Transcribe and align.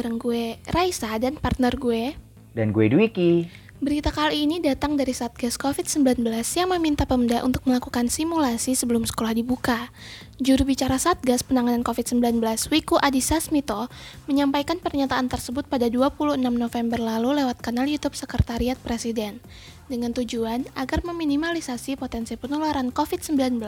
Bareng 0.00 0.16
gue 0.16 0.56
Raisa 0.72 1.12
dan 1.20 1.36
partner 1.36 1.76
gue. 1.76 2.16
Dan 2.56 2.72
gue 2.72 2.88
Dwiki. 2.88 3.44
Berita 3.80 4.12
kali 4.12 4.44
ini 4.44 4.60
datang 4.60 4.96
dari 4.96 5.12
Satgas 5.12 5.56
COVID-19 5.56 6.20
yang 6.56 6.68
meminta 6.68 7.08
Pemda 7.08 7.40
untuk 7.40 7.64
melakukan 7.64 8.12
simulasi 8.12 8.76
sebelum 8.76 9.08
sekolah 9.08 9.32
dibuka. 9.32 9.88
Juru 10.36 10.68
bicara 10.68 11.00
Satgas 11.00 11.40
Penanganan 11.40 11.80
COVID-19 11.80 12.40
Wiku 12.68 13.00
Adhisa 13.00 13.40
Smito 13.40 13.88
menyampaikan 14.28 14.80
pernyataan 14.80 15.32
tersebut 15.32 15.64
pada 15.68 15.88
26 15.88 16.36
November 16.40 17.00
lalu 17.00 17.40
lewat 17.40 17.60
kanal 17.64 17.88
YouTube 17.88 18.16
Sekretariat 18.16 18.76
Presiden 18.80 19.40
dengan 19.88 20.12
tujuan 20.12 20.68
agar 20.76 21.00
meminimalisasi 21.00 21.96
potensi 21.96 22.36
penularan 22.36 22.92
COVID-19 22.92 23.64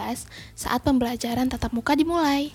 saat 0.52 0.80
pembelajaran 0.84 1.48
tatap 1.48 1.72
muka 1.72 1.96
dimulai. 1.96 2.52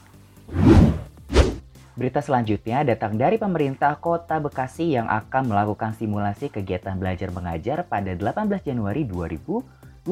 Berita 1.97 2.21
selanjutnya 2.21 2.85
datang 2.85 3.17
dari 3.17 3.41
pemerintah 3.41 3.97
Kota 3.97 4.37
Bekasi 4.37 4.93
yang 4.93 5.09
akan 5.09 5.49
melakukan 5.49 5.97
simulasi 5.97 6.53
kegiatan 6.53 6.93
belajar 6.93 7.33
mengajar 7.33 7.89
pada 7.89 8.13
18 8.13 8.37
Januari 8.61 9.01
2021 9.01 10.05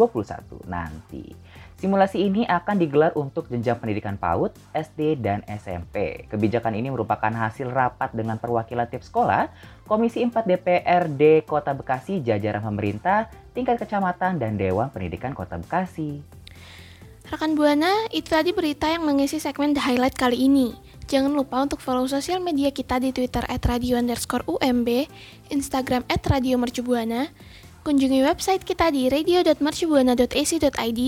nanti. 0.66 1.30
Simulasi 1.78 2.26
ini 2.26 2.42
akan 2.42 2.82
digelar 2.82 3.14
untuk 3.14 3.46
jenjang 3.54 3.78
pendidikan 3.78 4.18
PAUD, 4.18 4.58
SD, 4.74 5.22
dan 5.22 5.46
SMP. 5.46 6.26
Kebijakan 6.26 6.74
ini 6.74 6.90
merupakan 6.90 7.30
hasil 7.30 7.70
rapat 7.70 8.18
dengan 8.18 8.42
perwakilan 8.42 8.90
tiap 8.90 9.06
sekolah, 9.06 9.54
Komisi 9.86 10.26
4 10.26 10.42
DPRD 10.42 11.46
Kota 11.46 11.78
Bekasi, 11.78 12.18
jajaran 12.26 12.66
pemerintah, 12.66 13.30
tingkat 13.54 13.78
kecamatan, 13.78 14.42
dan 14.42 14.58
Dewan 14.58 14.90
Pendidikan 14.90 15.38
Kota 15.38 15.62
Bekasi. 15.62 16.18
Rekan 17.30 17.54
Buana, 17.54 18.10
itu 18.10 18.34
tadi 18.34 18.58
berita 18.58 18.90
yang 18.90 19.06
mengisi 19.06 19.38
segmen 19.38 19.78
The 19.78 19.86
Highlight 19.86 20.18
kali 20.18 20.50
ini. 20.50 20.85
Jangan 21.06 21.38
lupa 21.38 21.62
untuk 21.62 21.78
follow 21.86 22.10
sosial 22.10 22.42
media 22.42 22.74
kita 22.74 22.98
di 22.98 23.14
Twitter 23.14 23.46
at 23.46 23.62
radio 23.70 24.02
underscore 24.02 24.42
UMB, 24.50 25.06
Instagram 25.54 26.02
at 26.10 26.26
radio 26.26 26.58
mercubuana, 26.58 27.30
kunjungi 27.86 28.26
website 28.26 28.66
kita 28.66 28.90
di 28.90 29.06
radio.mercubuana.ac.id, 29.06 31.02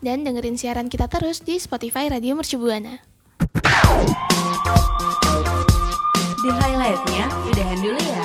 dan 0.00 0.24
dengerin 0.24 0.56
siaran 0.56 0.88
kita 0.88 1.04
terus 1.04 1.44
di 1.44 1.60
Spotify 1.60 2.08
Radio 2.08 2.32
Mercubuana. 2.32 3.04
The 6.42 6.50
Highlight-nya 6.50 7.28
udahan 7.52 7.78
dulu 7.84 8.00
ya. 8.00 8.24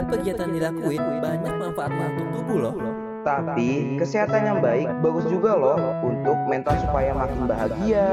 Setiap 0.00 0.16
kegiatan 0.16 0.48
dilakuin 0.48 1.20
banyak 1.20 1.54
manfaatnya 1.60 2.08
untuk 2.16 2.28
tubuh 2.32 2.56
loh. 2.56 2.74
Tapi 3.20 4.00
kesehatan 4.00 4.48
yang 4.48 4.58
baik 4.64 4.88
bagus 5.04 5.28
juga 5.28 5.52
loh 5.52 5.76
untuk 6.00 6.40
mental 6.48 6.72
supaya 6.80 7.12
makin 7.12 7.44
bahagia. 7.44 8.08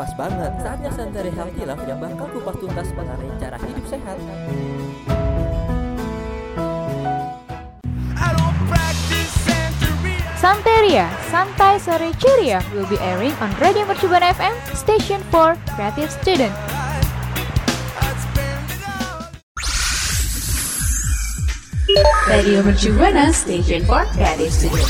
Pas 0.00 0.08
banget 0.16 0.48
saatnya 0.64 0.88
Santeri 0.96 1.28
Healthy 1.28 1.68
Life 1.68 1.84
yang 1.84 2.00
bakal 2.00 2.24
kupas 2.32 2.56
tuntas 2.56 2.88
mengenai 2.96 3.36
cara 3.36 3.60
hidup 3.60 3.84
sehat. 3.84 4.16
Santeria, 10.40 11.04
Santai 11.28 11.76
Sore 11.76 12.16
Ceria 12.16 12.64
will 12.72 12.88
be 12.88 12.96
airing 13.04 13.36
on 13.44 13.52
Radio 13.60 13.84
Mercubuana 13.84 14.32
FM, 14.32 14.56
station 14.72 15.20
for 15.28 15.52
creative 15.76 16.08
student. 16.08 16.69
Radio 22.30 22.62
Mercubuana 22.62 23.34
Station 23.34 23.82
for 23.90 24.06
Creative 24.14 24.54
Student. 24.54 24.86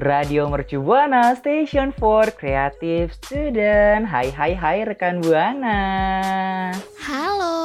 Radio 0.00 0.48
Mercu 0.48 0.80
Buana 0.80 1.36
Station 1.36 1.92
for 1.92 2.32
Creative 2.32 3.12
Student. 3.12 4.08
Hai 4.08 4.32
hai 4.32 4.56
hai 4.56 4.88
rekan 4.88 5.20
Buana. 5.20 5.76
Halo 7.04 7.60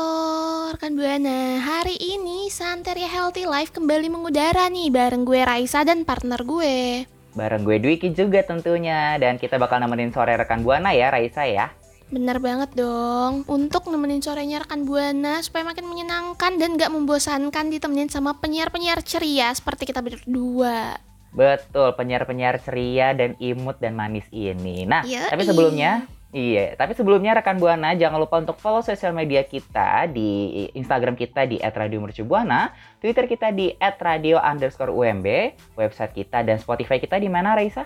rekan 0.75 0.99
Buana, 0.99 1.63
hari 1.63 1.95
ini 2.03 2.51
Santeria 2.51 3.07
Healthy 3.07 3.47
Life 3.47 3.71
kembali 3.71 4.11
mengudara 4.11 4.67
nih 4.67 4.91
bareng 4.91 5.23
gue 5.23 5.47
Raisa 5.47 5.87
dan 5.87 6.03
partner 6.03 6.43
gue. 6.43 7.07
Bareng 7.31 7.63
gue 7.63 7.79
Dwiki 7.79 8.11
juga 8.11 8.43
tentunya 8.43 9.15
dan 9.15 9.39
kita 9.39 9.55
bakal 9.55 9.79
nemenin 9.79 10.11
sore 10.11 10.35
rekan 10.35 10.67
Buana 10.67 10.91
ya 10.91 11.07
Raisa 11.07 11.47
ya. 11.47 11.71
Bener 12.11 12.43
banget 12.43 12.75
dong, 12.75 13.47
untuk 13.47 13.87
nemenin 13.87 14.19
sorenya 14.19 14.59
rekan 14.59 14.83
Buana 14.83 15.39
supaya 15.39 15.63
makin 15.63 15.87
menyenangkan 15.87 16.59
dan 16.59 16.75
gak 16.75 16.91
membosankan 16.91 17.71
ditemenin 17.71 18.11
sama 18.11 18.35
penyiar-penyiar 18.35 18.99
ceria 18.99 19.47
seperti 19.55 19.87
kita 19.87 20.03
berdua. 20.03 20.99
Betul, 21.31 21.95
penyiar-penyiar 21.95 22.59
ceria 22.59 23.15
dan 23.15 23.39
imut 23.39 23.79
dan 23.79 23.95
manis 23.95 24.27
ini. 24.35 24.83
Nah, 24.83 25.07
Yoi. 25.07 25.31
tapi 25.31 25.47
sebelumnya 25.47 26.03
Iya, 26.31 26.79
tapi 26.79 26.95
sebelumnya 26.95 27.35
rekan 27.35 27.59
Buana 27.59 27.91
jangan 27.91 28.15
lupa 28.15 28.39
untuk 28.39 28.55
follow 28.55 28.79
sosial 28.79 29.11
media 29.11 29.43
kita 29.43 30.07
di 30.07 30.63
Instagram 30.79 31.19
kita 31.19 31.43
di 31.43 31.59
@radiomercubuana, 31.59 32.71
Twitter 33.03 33.27
kita 33.27 33.51
di 33.51 33.75
@radio_umb, 33.75 35.27
website 35.75 36.15
kita 36.15 36.39
dan 36.47 36.55
Spotify 36.55 37.03
kita 37.03 37.19
di 37.19 37.27
mana 37.27 37.51
Raisa? 37.51 37.83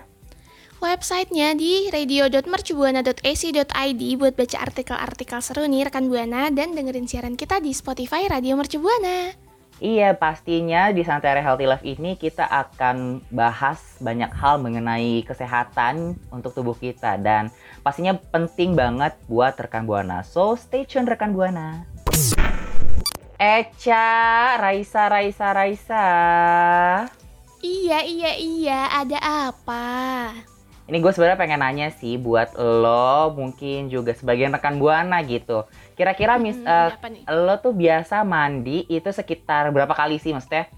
Websitenya 0.83 1.55
di 1.55 1.87
radio.mercubuana.ac.id 1.87 4.01
buat 4.19 4.35
baca 4.35 4.57
artikel-artikel 4.59 5.39
seru 5.39 5.63
nih 5.71 5.87
rekan 5.87 6.11
Buana 6.11 6.51
dan 6.51 6.75
dengerin 6.75 7.07
siaran 7.07 7.39
kita 7.39 7.63
di 7.63 7.71
Spotify 7.71 8.27
Radio 8.27 8.59
Mercubuana. 8.59 9.31
Iya, 9.79 10.15
pastinya 10.15 10.91
di 10.91 11.03
Santai 11.03 11.39
Healthy 11.39 11.67
Life 11.67 11.83
ini 11.83 12.15
kita 12.15 12.47
akan 12.47 13.23
bahas 13.31 13.99
banyak 13.99 14.31
hal 14.31 14.59
mengenai 14.59 15.23
kesehatan 15.23 16.15
untuk 16.31 16.55
tubuh 16.55 16.75
kita 16.75 17.19
dan 17.19 17.51
pastinya 17.83 18.15
penting 18.31 18.75
banget 18.75 19.15
buat 19.31 19.55
rekan 19.55 19.83
Buana. 19.83 20.23
So, 20.27 20.59
stay 20.59 20.87
tune 20.87 21.07
rekan 21.07 21.35
Buana. 21.35 21.83
Eca, 23.35 24.07
Raisa, 24.59 25.11
Raisa, 25.11 25.51
Raisa. 25.51 26.05
Iya, 27.59 27.99
iya, 28.07 28.31
iya, 28.39 28.79
ada 28.95 29.19
apa? 29.51 30.54
Ini 30.85 31.01
gue 31.01 31.09
sebenarnya 31.09 31.41
pengen 31.41 31.61
nanya 31.65 31.89
sih 31.89 32.13
buat 32.13 32.53
lo, 32.53 33.33
mungkin 33.33 33.89
juga 33.89 34.13
sebagian 34.13 34.53
rekan 34.53 34.77
Buana 34.77 35.17
gitu. 35.25 35.65
Kira-kira 35.97 36.37
mis, 36.37 36.61
Hmm, 36.61 36.93
nih? 37.09 37.25
lo 37.25 37.57
tuh 37.57 37.73
biasa 37.73 38.21
mandi 38.21 38.85
itu 38.85 39.09
sekitar 39.09 39.73
berapa 39.73 39.97
kali 39.97 40.21
sih 40.21 40.29
maksudnya? 40.29 40.69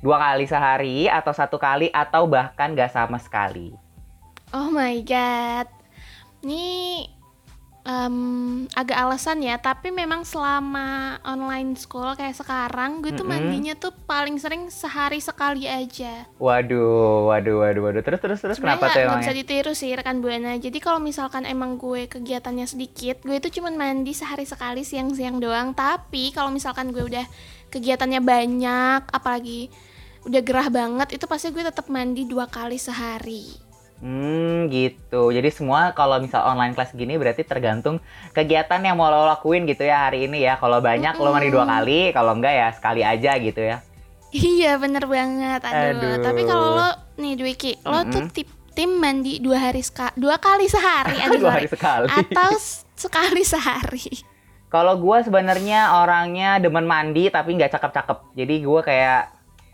Dua 0.00 0.16
kali 0.16 0.48
sehari 0.48 1.12
atau 1.12 1.36
satu 1.36 1.60
kali 1.60 1.92
atau 1.92 2.24
bahkan 2.24 2.72
gak 2.72 2.88
sama 2.88 3.20
sekali? 3.20 3.76
Oh 4.56 4.72
my 4.72 5.04
god. 5.04 5.68
Ini 6.40 7.04
em, 7.80 8.16
agak 8.76 8.98
alasan 8.98 9.40
ya, 9.40 9.56
tapi 9.56 9.88
memang 9.88 10.22
selama 10.22 11.16
online 11.24 11.74
school 11.80 12.12
kayak 12.12 12.36
sekarang, 12.36 13.00
gue 13.00 13.16
tuh 13.16 13.24
Mm-mm. 13.24 13.40
mandinya 13.40 13.74
tuh 13.76 13.92
paling 14.04 14.36
sering 14.36 14.68
sehari 14.68 15.18
sekali 15.18 15.64
aja. 15.64 16.28
Waduh, 16.36 17.32
waduh, 17.32 17.64
waduh, 17.64 17.82
waduh. 17.88 18.02
Terus, 18.04 18.20
terus, 18.20 18.38
terus 18.44 18.58
kenapa 18.60 18.92
tuh 18.92 19.00
nggak 19.08 19.24
bisa 19.24 19.36
ditiru 19.36 19.72
sih 19.72 19.96
rekan 19.96 20.20
buana. 20.20 20.60
Jadi 20.60 20.78
kalau 20.78 21.00
misalkan 21.00 21.48
emang 21.48 21.80
gue 21.80 22.04
kegiatannya 22.10 22.68
sedikit, 22.68 23.24
gue 23.24 23.40
itu 23.40 23.60
cuman 23.60 23.74
mandi 23.76 24.12
sehari 24.12 24.44
sekali 24.44 24.84
siang-siang 24.84 25.40
doang. 25.40 25.72
Tapi 25.72 26.36
kalau 26.36 26.52
misalkan 26.52 26.92
gue 26.92 27.00
udah 27.00 27.24
kegiatannya 27.72 28.20
banyak, 28.20 29.08
apalagi 29.08 29.72
udah 30.28 30.40
gerah 30.44 30.68
banget, 30.68 31.16
itu 31.16 31.24
pasti 31.24 31.48
gue 31.48 31.64
tetap 31.64 31.88
mandi 31.88 32.28
dua 32.28 32.44
kali 32.44 32.76
sehari. 32.76 33.69
Hmm, 34.00 34.68
gitu. 34.68 35.28
Jadi 35.28 35.48
semua 35.48 35.92
kalau 35.92 36.16
misal 36.18 36.40
online 36.42 36.72
class 36.72 36.90
gini 36.90 37.14
berarti 37.14 37.44
tergantung 37.44 38.00
kegiatan 38.32 38.80
yang 38.80 38.96
mau 38.96 39.06
lo 39.06 39.28
lakuin 39.28 39.64
gitu 39.64 39.84
ya 39.84 40.08
hari 40.08 40.24
ini 40.24 40.40
ya. 40.40 40.56
Kalau 40.56 40.80
banyak 40.80 41.14
lo 41.14 41.30
mandi 41.30 41.48
dua 41.48 41.68
kali, 41.68 42.08
kalau 42.10 42.32
enggak 42.32 42.54
ya 42.54 42.68
sekali 42.72 43.04
aja 43.04 43.36
gitu 43.36 43.60
ya. 43.60 43.84
Iya 44.30 44.80
bener 44.80 45.04
banget. 45.04 45.60
Aduh. 45.62 46.00
Aduh. 46.00 46.14
Tapi 46.22 46.40
kalau 46.44 46.66
lo 46.74 46.88
nih 47.16 47.34
Dwiki, 47.34 47.72
lo 47.82 48.00
tuh 48.06 48.24
Mm-mm. 48.24 48.32
tip- 48.32 48.56
tim 48.70 48.96
mandi 48.96 49.36
dua 49.36 49.68
hari 49.68 49.82
seka 49.82 50.14
dua 50.14 50.38
kali 50.38 50.64
sehari 50.64 51.18
aduh, 51.26 51.42
Dua 51.42 51.52
hari 51.52 51.66
sekali. 51.66 52.06
atau 52.06 52.50
sekali 52.94 53.42
sehari 53.42 54.22
Kalau 54.70 54.94
gue 54.96 55.18
sebenarnya 55.20 55.98
orangnya 55.98 56.56
demen 56.56 56.86
mandi 56.86 57.26
tapi 57.26 57.58
nggak 57.58 57.74
cakep-cakep. 57.74 58.18
Jadi 58.32 58.54
gue 58.62 58.80
kayak 58.80 59.22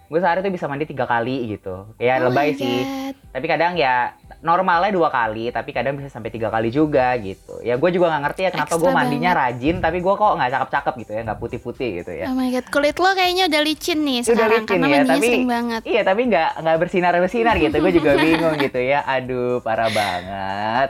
gue 0.06 0.16
sehari 0.16 0.38
tuh 0.38 0.48
bisa 0.48 0.64
mandi 0.64 0.84
tiga 0.84 1.02
kali 1.02 1.50
gitu. 1.50 1.90
Ya 1.96 2.16
Oh 2.16 2.26
lebay 2.26 2.52
sih. 2.52 3.12
Tapi 3.28 3.44
kadang 3.44 3.74
ya 3.74 4.14
normalnya 4.38 4.88
dua 4.88 5.08
kali, 5.08 5.50
tapi 5.50 5.70
kadang 5.70 5.94
bisa 5.94 6.08
sampai 6.08 6.28
tiga 6.28 6.46
kali 6.46 6.68
juga 6.68 7.12
gitu. 7.16 7.58
Ya 7.60 7.74
gue 7.74 7.90
juga 7.90 8.08
nggak 8.08 8.22
ngerti 8.24 8.40
ya 8.40 8.50
kenapa 8.50 8.74
gue 8.74 8.88
mandinya 8.88 9.30
rajin, 9.36 9.76
tapi 9.78 9.98
gue 9.98 10.14
kok 10.14 10.32
nggak 10.32 10.50
cakep-cakep 10.50 10.94
gitu 10.96 11.10
ya, 11.10 11.20
nggak 11.22 11.38
putih-putih 11.38 11.88
gitu 12.00 12.12
ya. 12.12 12.24
oh 12.26 12.34
my 12.34 12.48
god 12.48 12.66
kulit 12.66 12.96
lo 12.96 13.10
kayaknya 13.12 13.44
udah 13.46 13.60
licin 13.60 13.98
nih 14.00 14.18
Udah 14.20 14.30
sekarang 14.30 14.62
licin 14.62 14.70
karena 14.72 14.86
ya, 14.86 14.90
mandinya 14.96 15.12
tapi- 15.12 15.26
sering 15.26 15.46
banget 15.46 15.82
Iya 15.84 16.02
tapi 16.02 16.20
nggak 16.24 16.50
nggak 16.58 16.76
bersinar 16.78 17.12
bersinar 17.16 17.54
gitu. 17.56 17.76
Gue 17.76 17.92
juga 17.92 18.12
bingung 18.22 18.56
gitu 18.56 18.80
ya. 18.80 19.00
Aduh 19.02 19.58
parah 19.60 19.90
banget. 19.90 20.88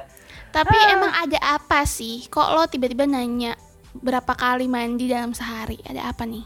tapi 0.48 0.72
Ah. 0.74 0.94
emang 0.94 1.12
ada 1.14 1.38
apa 1.52 1.84
sih 1.84 2.24
kok 2.26 2.48
lo 2.48 2.64
tiba-tiba 2.64 3.04
nanya 3.04 3.52
berapa 3.92 4.32
kali 4.32 4.64
mandi 4.66 5.04
dalam 5.06 5.30
sehari 5.30 5.76
ada 5.82 6.08
apa 6.08 6.24
nih 6.24 6.44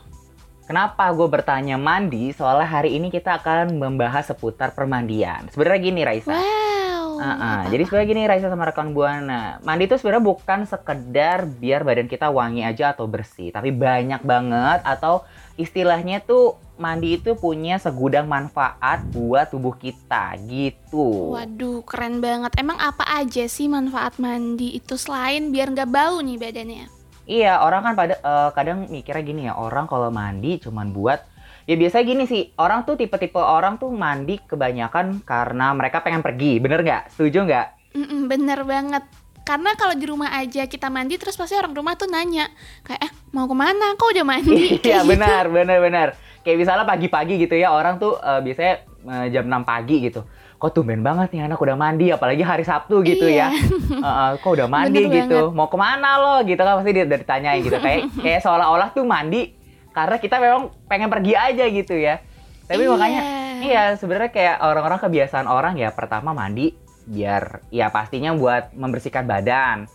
Kenapa 0.71 1.11
gue 1.11 1.27
bertanya 1.27 1.75
mandi? 1.75 2.31
Soalnya 2.31 2.63
hari 2.63 2.95
ini 2.95 3.11
kita 3.11 3.43
akan 3.43 3.75
membahas 3.75 4.31
seputar 4.31 4.71
permandian. 4.71 5.51
Sebenarnya 5.51 5.83
gini 5.83 6.07
Raisa. 6.07 6.31
wow 6.31 7.19
ah. 7.19 7.35
apa-apa. 7.35 7.75
Jadi 7.75 7.83
sebenarnya 7.91 8.09
gini 8.15 8.23
Raisa 8.31 8.47
sama 8.47 8.71
rekan 8.71 8.95
Buana. 8.95 9.59
Mandi 9.67 9.91
itu 9.91 9.99
sebenarnya 9.99 10.31
bukan 10.31 10.61
sekedar 10.71 11.43
biar 11.51 11.83
badan 11.83 12.07
kita 12.07 12.31
wangi 12.31 12.63
aja 12.63 12.95
atau 12.95 13.11
bersih, 13.11 13.51
tapi 13.51 13.75
banyak 13.75 14.23
banget 14.23 14.87
atau 14.87 15.27
istilahnya 15.59 16.23
tuh 16.23 16.55
mandi 16.79 17.19
itu 17.19 17.35
punya 17.35 17.83
segudang 17.83 18.31
manfaat 18.31 19.03
buat 19.11 19.51
tubuh 19.51 19.75
kita 19.75 20.39
gitu. 20.47 21.35
Waduh, 21.35 21.83
keren 21.83 22.23
banget. 22.23 22.55
Emang 22.55 22.79
apa 22.79 23.03
aja 23.11 23.43
sih 23.51 23.67
manfaat 23.67 24.23
mandi 24.23 24.79
itu 24.79 24.95
selain 24.95 25.51
biar 25.51 25.75
nggak 25.75 25.91
bau 25.91 26.23
nih 26.23 26.39
badannya? 26.39 27.00
Iya, 27.31 27.63
orang 27.63 27.87
kan 27.87 27.95
pada 27.95 28.15
eh, 28.19 28.51
kadang 28.59 28.91
mikirnya 28.91 29.23
gini 29.23 29.43
ya, 29.47 29.55
orang 29.55 29.87
kalau 29.87 30.11
mandi 30.11 30.59
cuman 30.59 30.91
buat 30.91 31.23
ya 31.71 31.79
biasanya 31.79 32.03
gini 32.03 32.25
sih, 32.27 32.43
orang 32.59 32.83
tuh 32.83 32.99
tipe-tipe 32.99 33.39
orang 33.39 33.79
tuh 33.79 33.95
mandi 33.95 34.43
kebanyakan 34.43 35.23
karena 35.23 35.71
mereka 35.71 36.03
pengen 36.03 36.27
pergi, 36.27 36.59
bener 36.59 36.83
nggak? 36.83 37.15
Setuju 37.15 37.47
nggak? 37.47 37.67
Mm-mm, 37.95 38.27
bener 38.27 38.67
banget. 38.67 39.07
Karena 39.47 39.79
kalau 39.79 39.95
di 39.95 40.07
rumah 40.11 40.35
aja 40.35 40.67
kita 40.67 40.91
mandi 40.91 41.23
terus 41.23 41.39
pasti 41.39 41.55
orang 41.55 41.71
rumah 41.71 41.95
tuh 41.95 42.11
nanya 42.11 42.51
kayak 42.83 43.01
eh 43.07 43.13
mau 43.31 43.47
ke 43.47 43.55
mana? 43.55 43.95
Kok 43.95 44.11
udah 44.11 44.27
mandi? 44.27 44.67
Iya 44.83 45.07
gitu. 45.07 45.11
benar, 45.15 45.47
benar, 45.55 45.79
benar. 45.79 46.09
Kayak 46.43 46.67
misalnya 46.67 46.87
pagi-pagi 46.89 47.35
gitu 47.47 47.55
ya, 47.55 47.71
orang 47.71 48.03
tuh 48.03 48.19
eh, 48.19 48.41
biasanya 48.43 48.75
eh, 49.07 49.27
jam 49.31 49.47
6 49.47 49.63
pagi 49.63 49.97
gitu. 50.03 50.27
Kok 50.61 50.71
tumben 50.71 51.01
banget 51.01 51.33
nih 51.33 51.43
anak 51.43 51.57
udah 51.57 51.73
mandi, 51.73 52.13
apalagi 52.13 52.45
hari 52.45 52.63
Sabtu 52.63 53.01
gitu 53.01 53.25
Iya. 53.25 53.49
ya. 53.49 53.57
Eh, 53.97 54.31
kok 54.37 54.53
udah 54.53 54.69
mandi 54.69 55.01
Bener 55.01 55.25
gitu, 55.25 55.41
mau 55.51 55.67
ke 55.67 55.75
mana 55.75 56.11
lo 56.15 56.35
gitu 56.45 56.61
kan 56.61 56.77
pasti 56.77 56.93
dia 56.93 57.05
udah 57.05 57.17
ditanyain 57.17 57.61
gitu. 57.61 57.77
Kayak 57.77 58.01
kayak 58.23 58.41
seolah-olah 58.41 58.93
tuh 58.93 59.03
mandi 59.03 59.57
karena 59.91 60.17
kita 60.17 60.37
memang 60.37 60.69
pengen 60.85 61.09
pergi 61.09 61.33
aja 61.33 61.65
gitu 61.65 61.97
ya. 61.97 62.21
Tapi 62.65 62.83
Iya. 62.83 62.93
makanya 62.93 63.23
iya 63.61 63.83
sebenarnya 63.95 64.31
kayak 64.31 64.57
orang-orang 64.61 65.01
kebiasaan 65.01 65.45
orang 65.45 65.75
ya 65.75 65.91
pertama 65.91 66.31
mandi 66.31 66.77
biar 67.03 67.65
ya 67.69 67.89
pastinya 67.89 68.31
buat 68.31 68.71
membersihkan 68.71 69.25
badan. 69.25 69.89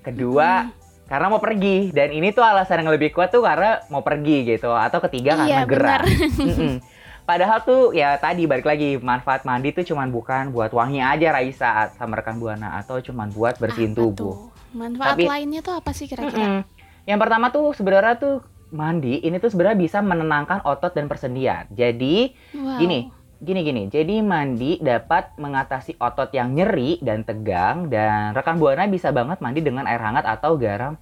Kedua 0.00 0.68
karena 1.04 1.26
mau 1.28 1.40
pergi 1.40 1.88
dan 1.90 2.08
ini 2.10 2.28
tuh 2.28 2.40
alasan 2.40 2.80
yang 2.80 2.92
lebih 2.92 3.08
kuat 3.10 3.28
tuh 3.28 3.40
karena 3.40 3.80
mau 3.88 4.00
pergi 4.00 4.44
gitu 4.46 4.68
atau 4.68 5.00
ketiga 5.00 5.32
karena 5.34 5.48
Iya, 5.50 5.60
gerah. 5.64 6.00
benar. 6.04 6.80
Padahal 7.24 7.58
tuh 7.60 7.82
ya 7.90 8.14
tadi 8.14 8.44
balik 8.44 8.64
lagi 8.64 9.00
manfaat 9.00 9.42
mandi 9.42 9.72
tuh 9.72 9.80
cuman 9.82 10.08
bukan 10.08 10.52
buat 10.52 10.68
wangi 10.70 11.00
aja 11.00 11.32
Raisa 11.32 11.88
sama 11.96 12.20
rekan 12.20 12.36
buana 12.36 12.76
atau 12.76 13.00
cuman 13.00 13.32
buat 13.32 13.56
bersihin 13.56 13.90
Apa 13.90 13.98
tubuh. 13.98 14.12
tuh? 14.14 14.34
Manfaat 14.72 15.16
Tapi- 15.16 15.24
lainnya 15.24 15.60
tuh 15.60 15.72
apa 15.72 15.90
sih 15.90 16.04
kira-kira? 16.04 16.36
Mm-mm. 16.36 16.60
Yang 17.04 17.18
pertama 17.18 17.48
tuh 17.48 17.72
sebenarnya 17.72 18.14
tuh 18.14 18.44
mandi 18.68 19.20
ini 19.20 19.38
tuh 19.38 19.48
sebenarnya 19.48 19.78
bisa 19.78 19.98
menenangkan 19.98 20.60
otot 20.62 20.92
dan 20.92 21.06
persendian. 21.06 21.64
Jadi 21.70 22.34
Wow. 22.52 22.76
gini, 22.76 23.08
gini 23.38 23.60
gini. 23.62 23.82
Jadi 23.86 24.20
mandi 24.20 24.76
dapat 24.78 25.32
mengatasi 25.36 25.96
otot 25.96 26.28
yang 26.28 26.52
nyeri 26.52 27.00
dan 27.00 27.22
tegang 27.22 27.88
dan 27.88 28.32
rekan 28.32 28.56
buana 28.56 28.84
bisa 28.84 29.08
banget 29.10 29.38
mandi 29.38 29.60
dengan 29.60 29.84
air 29.84 30.00
hangat 30.02 30.26
atau 30.26 30.56
garam 30.56 31.00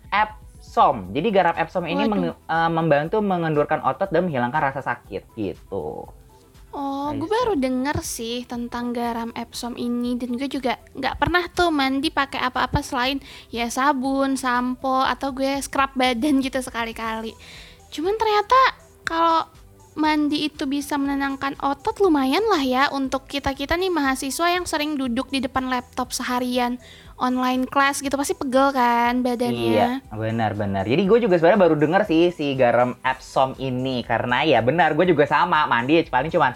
Epsom. 0.72 1.12
Jadi 1.12 1.28
garam 1.28 1.52
Epsom 1.52 1.84
ini 1.84 2.08
Waduh. 2.08 2.12
menge- 2.16 2.38
eh, 2.48 2.70
membantu 2.72 3.20
mengendurkan 3.20 3.84
otot 3.84 4.08
dan 4.08 4.24
menghilangkan 4.24 4.72
rasa 4.72 4.80
sakit 4.80 5.36
gitu. 5.36 6.08
Oh, 6.72 7.12
gue 7.12 7.28
Raisa. 7.28 7.36
baru 7.44 7.52
denger 7.60 8.00
sih 8.00 8.48
tentang 8.48 8.96
garam 8.96 9.28
Epsom 9.36 9.76
ini 9.76 10.16
dan 10.16 10.32
gue 10.32 10.48
juga 10.48 10.80
nggak 10.96 11.20
pernah 11.20 11.44
tuh 11.52 11.68
mandi 11.68 12.08
pakai 12.08 12.40
apa-apa 12.40 12.80
selain 12.80 13.20
ya 13.52 13.68
sabun, 13.68 14.40
sampo 14.40 15.04
atau 15.04 15.36
gue 15.36 15.60
scrub 15.60 15.92
badan 15.92 16.40
gitu 16.40 16.56
sekali-kali. 16.64 17.36
Cuman 17.92 18.16
ternyata 18.16 18.56
kalau 19.04 19.44
mandi 19.92 20.48
itu 20.48 20.64
bisa 20.64 20.96
menenangkan 20.96 21.52
otot 21.60 22.00
lumayan 22.00 22.40
lah 22.48 22.64
ya 22.64 22.88
untuk 22.96 23.28
kita-kita 23.28 23.76
nih 23.76 23.92
mahasiswa 23.92 24.48
yang 24.48 24.64
sering 24.64 24.96
duduk 24.96 25.28
di 25.28 25.44
depan 25.44 25.68
laptop 25.68 26.16
seharian 26.16 26.80
online 27.22 27.70
class 27.70 28.02
gitu 28.02 28.18
pasti 28.18 28.34
pegel 28.34 28.74
kan 28.74 29.22
badannya. 29.22 29.70
Iya, 29.70 29.88
benar-benar. 30.10 30.82
Jadi 30.82 31.06
gue 31.06 31.18
juga 31.22 31.38
sebenarnya 31.38 31.62
baru 31.62 31.74
denger 31.78 32.02
sih 32.10 32.34
si 32.34 32.58
garam 32.58 32.98
Epsom 33.06 33.54
ini 33.62 34.02
karena 34.02 34.42
ya 34.42 34.58
benar 34.58 34.98
gue 34.98 35.06
juga 35.06 35.22
sama 35.30 35.70
mandi 35.70 36.02
paling 36.10 36.34
cuman 36.34 36.52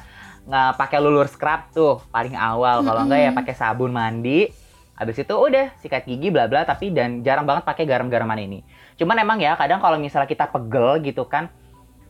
nggak 0.46 0.70
pakai 0.74 0.98
lulur 0.98 1.30
scrub 1.30 1.70
tuh 1.70 2.02
paling 2.10 2.34
awal 2.34 2.82
kalau 2.82 3.06
enggak 3.06 3.20
ya 3.22 3.30
pakai 3.30 3.54
sabun 3.54 3.94
mandi. 3.94 4.50
Habis 4.96 5.22
itu 5.22 5.34
udah 5.36 5.76
sikat 5.78 6.08
gigi 6.08 6.34
bla 6.34 6.50
bla 6.50 6.66
tapi 6.66 6.90
dan 6.90 7.22
jarang 7.22 7.46
banget 7.46 7.62
pakai 7.62 7.86
garam-garaman 7.86 8.42
ini. 8.42 8.58
Cuman 8.98 9.22
emang 9.22 9.38
ya 9.38 9.54
kadang 9.54 9.78
kalau 9.78 10.00
misalnya 10.00 10.26
kita 10.26 10.50
pegel 10.50 10.98
gitu 11.04 11.28
kan 11.30 11.46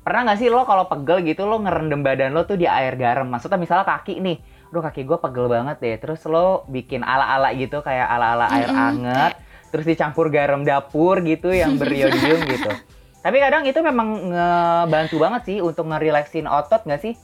pernah 0.06 0.23
nggak 0.23 0.38
sih 0.38 0.47
lo 0.47 0.62
kalau 0.62 0.87
pegel 0.87 1.19
gitu 1.26 1.50
lo 1.50 1.58
ngerendam 1.58 2.06
badan 2.06 2.31
lo 2.31 2.47
tuh 2.47 2.55
di 2.55 2.62
air 2.62 2.94
garam 2.94 3.26
maksudnya 3.26 3.58
misalnya 3.58 3.82
kaki 3.82 4.23
nih 4.23 4.38
aduh 4.70 4.82
kaki 4.82 5.02
gue 5.06 5.18
pegel 5.18 5.46
banget 5.46 5.76
deh 5.80 5.96
terus 5.96 6.20
lo 6.26 6.66
bikin 6.68 7.06
ala-ala 7.06 7.54
gitu 7.54 7.80
kayak 7.80 8.06
ala-ala 8.10 8.46
air 8.52 8.70
Mm-mm. 8.70 8.88
anget 8.92 9.32
terus 9.70 9.84
dicampur 9.86 10.28
garam 10.28 10.62
dapur 10.66 11.22
gitu 11.22 11.50
yang 11.54 11.78
beriodium 11.78 12.40
gitu 12.54 12.70
tapi 13.26 13.36
kadang 13.42 13.66
itu 13.66 13.78
memang 13.82 14.30
ngebantu 14.30 15.17
banget 15.19 15.43
sih 15.46 15.58
untuk 15.58 15.91
ngerileksin 15.91 16.46
otot 16.46 16.86
nggak 16.86 17.02
sih 17.02 17.14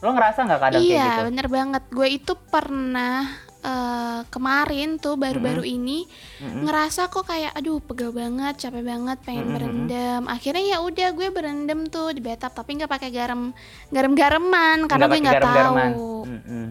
lo 0.00 0.16
ngerasa 0.16 0.48
nggak 0.48 0.60
kadang 0.60 0.80
iya, 0.80 0.96
kayak 0.96 1.04
gitu 1.04 1.22
bener 1.28 1.46
banget. 1.52 1.82
Gue 1.92 2.08
itu 2.16 2.32
pernah 2.48 3.28
eh, 3.60 4.20
kemarin 4.32 4.96
tuh 4.96 5.20
baru-baru 5.20 5.60
ini 5.60 6.08
Mm-mm. 6.40 6.64
ngerasa 6.64 7.12
kok 7.12 7.28
kayak 7.28 7.52
aduh 7.52 7.84
pegel 7.84 8.08
banget, 8.16 8.56
capek 8.56 8.80
banget, 8.80 9.18
pengen 9.20 9.52
Mm-mm. 9.52 9.56
berendam. 9.60 10.22
Akhirnya 10.24 10.64
ya 10.64 10.78
udah 10.80 11.08
gue 11.12 11.28
berendam 11.28 11.84
tuh 11.92 12.16
di 12.16 12.24
bathtub 12.24 12.52
tapi 12.56 12.80
nggak 12.80 12.88
pakai 12.88 13.10
garam 13.12 13.52
garam-garaman 13.92 14.88
karena 14.88 15.04
Nggak 15.04 15.12
gue 15.12 15.24
nggak 15.28 15.42
tahu. 15.44 16.04
Mm-mm. 16.24 16.68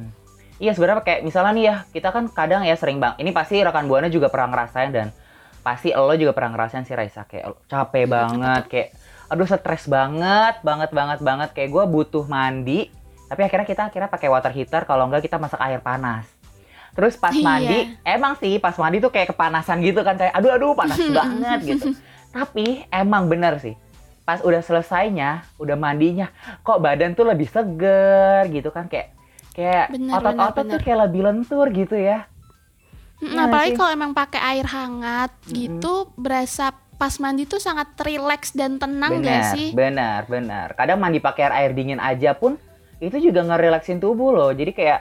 Iya 0.60 0.76
sebenarnya 0.76 1.02
kayak 1.02 1.22
misalnya 1.24 1.52
nih 1.56 1.66
ya 1.66 1.76
kita 1.90 2.12
kan 2.12 2.28
kadang 2.28 2.62
ya 2.62 2.76
sering 2.76 3.00
bang 3.00 3.16
ini 3.16 3.32
pasti 3.32 3.64
rekan 3.64 3.88
buana 3.88 4.12
juga 4.12 4.28
pernah 4.28 4.52
ngerasain 4.52 4.92
dan 4.92 5.08
pasti 5.60 5.92
lo 5.92 6.12
juga 6.14 6.36
pernah 6.36 6.52
ngerasain 6.54 6.84
sih 6.84 6.94
Raisa. 6.94 7.24
Kayak 7.24 7.56
capek 7.66 8.06
banget 8.06 8.64
kayak 8.68 8.88
aduh 9.30 9.48
stres 9.48 9.88
banget 9.88 10.60
banget 10.60 10.92
banget 10.92 11.20
banget. 11.20 11.50
Kayak 11.56 11.70
gue 11.72 11.84
butuh 11.90 12.26
mandi 12.26 12.92
tapi 13.26 13.42
akhirnya 13.42 13.64
kita 13.64 13.82
akhirnya 13.88 14.10
pakai 14.10 14.28
water 14.28 14.52
heater 14.52 14.84
kalau 14.84 15.08
enggak 15.08 15.24
kita 15.24 15.40
masak 15.40 15.62
air 15.62 15.80
panas. 15.80 16.28
Terus 16.92 17.16
pas 17.16 17.32
Iya. 17.32 17.46
mandi 17.46 17.78
emang 18.04 18.34
sih 18.36 18.60
pas 18.60 18.76
mandi 18.76 19.00
tuh 19.00 19.10
kayak 19.10 19.32
kepanasan 19.32 19.80
gitu 19.80 20.04
kan 20.04 20.20
kayak 20.20 20.36
aduh 20.36 20.52
aduh 20.52 20.76
panas 20.76 21.00
banget 21.24 21.60
gitu. 21.64 21.96
Tapi 22.30 22.84
emang 22.90 23.26
bener 23.26 23.58
sih 23.58 23.80
pas 24.22 24.44
udah 24.44 24.60
selesainya 24.60 25.42
udah 25.56 25.74
mandinya 25.74 26.30
kok 26.62 26.78
badan 26.78 27.16
tuh 27.16 27.26
lebih 27.26 27.50
seger 27.50 28.46
gitu 28.52 28.70
kan 28.70 28.86
kayak 28.86 29.18
kayak 29.54 29.92
Bener, 29.94 30.14
otot-otot 30.20 30.56
bener, 30.66 30.74
tuh 30.78 30.80
kayak 30.86 31.00
lebih 31.10 31.22
lentur 31.26 31.66
gitu 31.74 31.96
ya. 31.98 32.26
Iya 33.20 33.52
apalagi 33.52 33.76
kalau 33.76 33.92
emang 33.92 34.12
pakai 34.16 34.40
air 34.56 34.66
hangat 34.72 35.32
gitu 35.52 36.08
berasa 36.16 36.72
pas 36.96 37.16
mandi 37.20 37.44
tuh 37.48 37.60
sangat 37.60 37.92
rileks 38.00 38.56
dan 38.56 38.76
tenang 38.80 39.20
benar 39.20 39.28
gak 39.28 39.44
sih? 39.56 39.68
benar 39.76 40.22
benar. 40.28 40.68
Kadang 40.76 41.00
mandi 41.00 41.20
pakai 41.20 41.52
air 41.52 41.72
dingin 41.76 42.00
aja 42.00 42.32
pun 42.36 42.56
itu 43.00 43.16
juga 43.20 43.44
ngerelaksin 43.44 44.00
tubuh 44.00 44.32
loh. 44.32 44.52
Jadi 44.52 44.72
kayak 44.72 45.00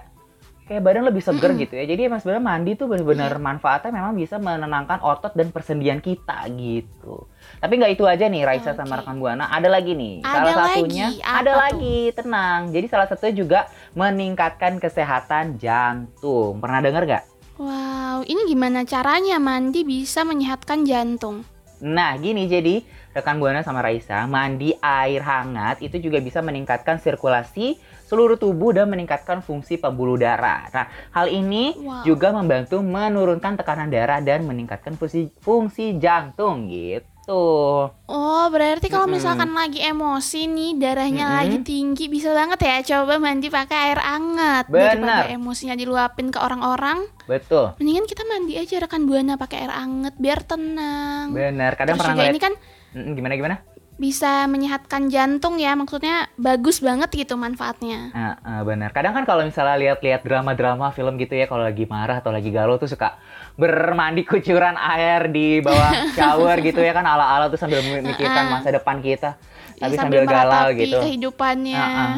kayak 0.69 0.81
badan 0.81 1.03
lebih 1.03 1.19
seger 1.19 1.57
gitu 1.57 1.73
ya 1.73 1.85
jadi 1.85 2.07
emang 2.07 2.21
sebenarnya 2.21 2.45
mandi 2.47 2.71
tuh 2.75 2.87
benar-benar 2.87 3.33
Iya. 3.33 3.41
manfaatnya 3.41 3.91
memang 3.91 4.13
bisa 4.13 4.37
menenangkan 4.37 5.01
otot 5.01 5.33
dan 5.33 5.49
persendian 5.49 5.99
kita 5.99 6.45
gitu 6.53 7.25
tapi 7.57 7.73
nggak 7.75 7.93
itu 7.93 8.05
aja 8.05 8.25
nih 8.25 8.45
Raisa 8.45 8.73
sama 8.73 8.95
Oke. 8.95 9.01
rekan 9.03 9.17
buana 9.17 9.49
ada 9.49 9.67
lagi 9.67 9.93
nih 9.93 10.21
Ada 10.21 10.31
salah 10.31 10.55
lagi. 10.63 10.77
satunya 10.79 11.07
Apa 11.19 11.35
ada 11.35 11.51
tuh? 11.51 11.59
lagi 11.59 11.99
tenang 12.13 12.61
jadi 12.69 12.87
salah 12.87 13.07
satunya 13.07 13.35
juga 13.35 13.59
meningkatkan 13.93 14.77
kesehatan 14.77 15.57
jantung 15.57 16.59
pernah 16.59 16.79
dengar 16.79 17.03
nggak 17.03 17.25
Wow, 17.59 18.23
ini 18.23 18.47
gimana 18.47 18.85
caranya 18.85 19.37
mandi 19.37 19.83
bisa 19.83 20.23
menyehatkan 20.23 20.87
jantung? 20.87 21.43
Nah, 21.79 22.15
gini 22.19 22.51
jadi 22.51 22.83
rekan 23.15 23.39
Buana 23.39 23.63
sama 23.63 23.83
Raisa, 23.83 24.27
mandi 24.27 24.75
air 24.79 25.23
hangat 25.23 25.83
itu 25.83 25.99
juga 25.99 26.19
bisa 26.23 26.43
meningkatkan 26.43 26.99
sirkulasi 26.99 27.79
seluruh 28.07 28.39
tubuh 28.39 28.75
dan 28.75 28.91
meningkatkan 28.91 29.43
fungsi 29.43 29.79
pembuluh 29.79 30.19
darah. 30.19 30.71
Nah, 30.71 30.87
hal 31.15 31.27
ini 31.31 31.75
Wow. 31.79 32.03
juga 32.07 32.31
membantu 32.31 32.79
menurunkan 32.83 33.59
tekanan 33.59 33.91
darah 33.91 34.23
dan 34.23 34.47
meningkatkan 34.47 34.95
fungsi 34.95 35.31
fungsi 35.43 35.99
jantung 35.99 36.71
gitu. 36.71 37.18
Oh, 37.29 38.45
berarti 38.49 38.89
kalau 38.89 39.05
misalkan 39.05 39.53
lagi 39.53 39.85
emosi 39.85 40.49
nih, 40.49 40.81
darahnya 40.81 41.29
Mm-mm. 41.29 41.39
lagi 41.45 41.57
tinggi, 41.61 42.09
bisa 42.09 42.33
banget 42.33 42.59
ya 42.65 42.77
coba 42.97 43.21
mandi 43.21 43.53
pakai 43.53 43.93
air 43.93 44.01
hangat 44.01 44.65
Benar. 44.73 44.97
daripada 44.97 45.23
emosinya 45.29 45.77
diluapin 45.77 46.33
ke 46.33 46.41
orang-orang. 46.41 47.05
Betul. 47.29 47.77
Mendingan 47.77 48.09
kita 48.09 48.25
mandi 48.25 48.57
aja 48.57 48.81
rekan 48.81 49.05
buana 49.05 49.37
pakai 49.37 49.69
air 49.69 49.73
hangat 49.77 50.17
biar 50.17 50.41
tenang. 50.41 51.37
Benar. 51.37 51.77
Kadang 51.77 51.95
Terus 51.95 52.01
pernah 52.01 52.17
juga 52.17 52.25
ngeliat 52.25 52.35
ini 52.35 52.41
kan 52.41 52.55
Mm, 52.89 53.21
gimana 53.21 53.37
gimana? 53.37 53.57
Bisa 53.99 54.47
menyehatkan 54.47 55.11
jantung 55.11 55.59
ya, 55.59 55.75
maksudnya 55.75 56.31
bagus 56.39 56.79
banget 56.79 57.11
gitu 57.11 57.35
manfaatnya. 57.35 58.15
Ah, 58.15 58.35
ah, 58.47 58.61
benar. 58.63 58.95
Kadang 58.95 59.11
kan 59.11 59.27
kalau 59.27 59.43
misalnya 59.43 59.75
lihat-lihat 59.75 60.23
drama-drama 60.23 60.95
film 60.95 61.19
gitu 61.19 61.35
ya, 61.35 61.51
kalau 61.51 61.67
lagi 61.67 61.83
marah 61.83 62.23
atau 62.23 62.31
lagi 62.31 62.55
galau 62.55 62.79
tuh 62.79 62.87
suka 62.87 63.19
bermandi 63.59 64.23
kucuran 64.23 64.79
air 64.79 65.27
di 65.35 65.59
bawah 65.59 65.91
shower 66.17 66.63
gitu 66.63 66.79
ya 66.79 66.95
kan 66.95 67.03
ala-ala 67.03 67.51
tuh 67.51 67.59
sambil 67.59 67.83
memikirkan 67.83 68.47
Ah, 68.47 68.47
ah. 68.47 68.53
masa 68.63 68.71
depan 68.71 69.03
kita, 69.03 69.35
Ya, 69.75 69.91
tapi 69.91 69.95
sambil, 69.99 70.23
galau 70.31 70.71
meratapi 70.71 70.79
gitu. 70.79 70.99
kehidupannya. 71.03 71.75
Ah, 71.83 71.99
ah. 71.99 72.15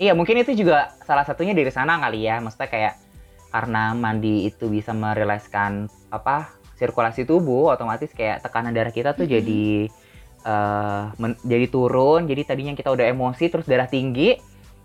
Iya, 0.00 0.16
mungkin 0.16 0.40
itu 0.40 0.56
juga 0.56 0.96
salah 1.04 1.28
satunya 1.28 1.52
dari 1.52 1.68
sana 1.68 2.00
kali 2.00 2.24
ya. 2.24 2.40
Maksudnya 2.40 2.72
kayak 2.72 2.94
karena 3.52 3.92
mandi 3.92 4.48
itu 4.48 4.72
bisa 4.72 4.96
merilekskan 4.96 5.84
apa 6.08 6.48
sirkulasi 6.80 7.28
tubuh, 7.28 7.68
otomatis 7.68 8.08
kayak 8.16 8.40
tekanan 8.40 8.72
darah 8.72 8.88
kita 8.88 9.12
tuh 9.12 9.28
Mm-mm. 9.28 9.36
jadi 9.36 9.64
men- 11.16 11.40
jadi 11.42 11.66
turun. 11.68 12.24
Jadi 12.24 12.42
tadinya 12.44 12.72
kita 12.72 12.90
udah 12.90 13.06
emosi 13.08 13.44
terus 13.48 13.66
darah 13.68 13.86
tinggi, 13.86 14.36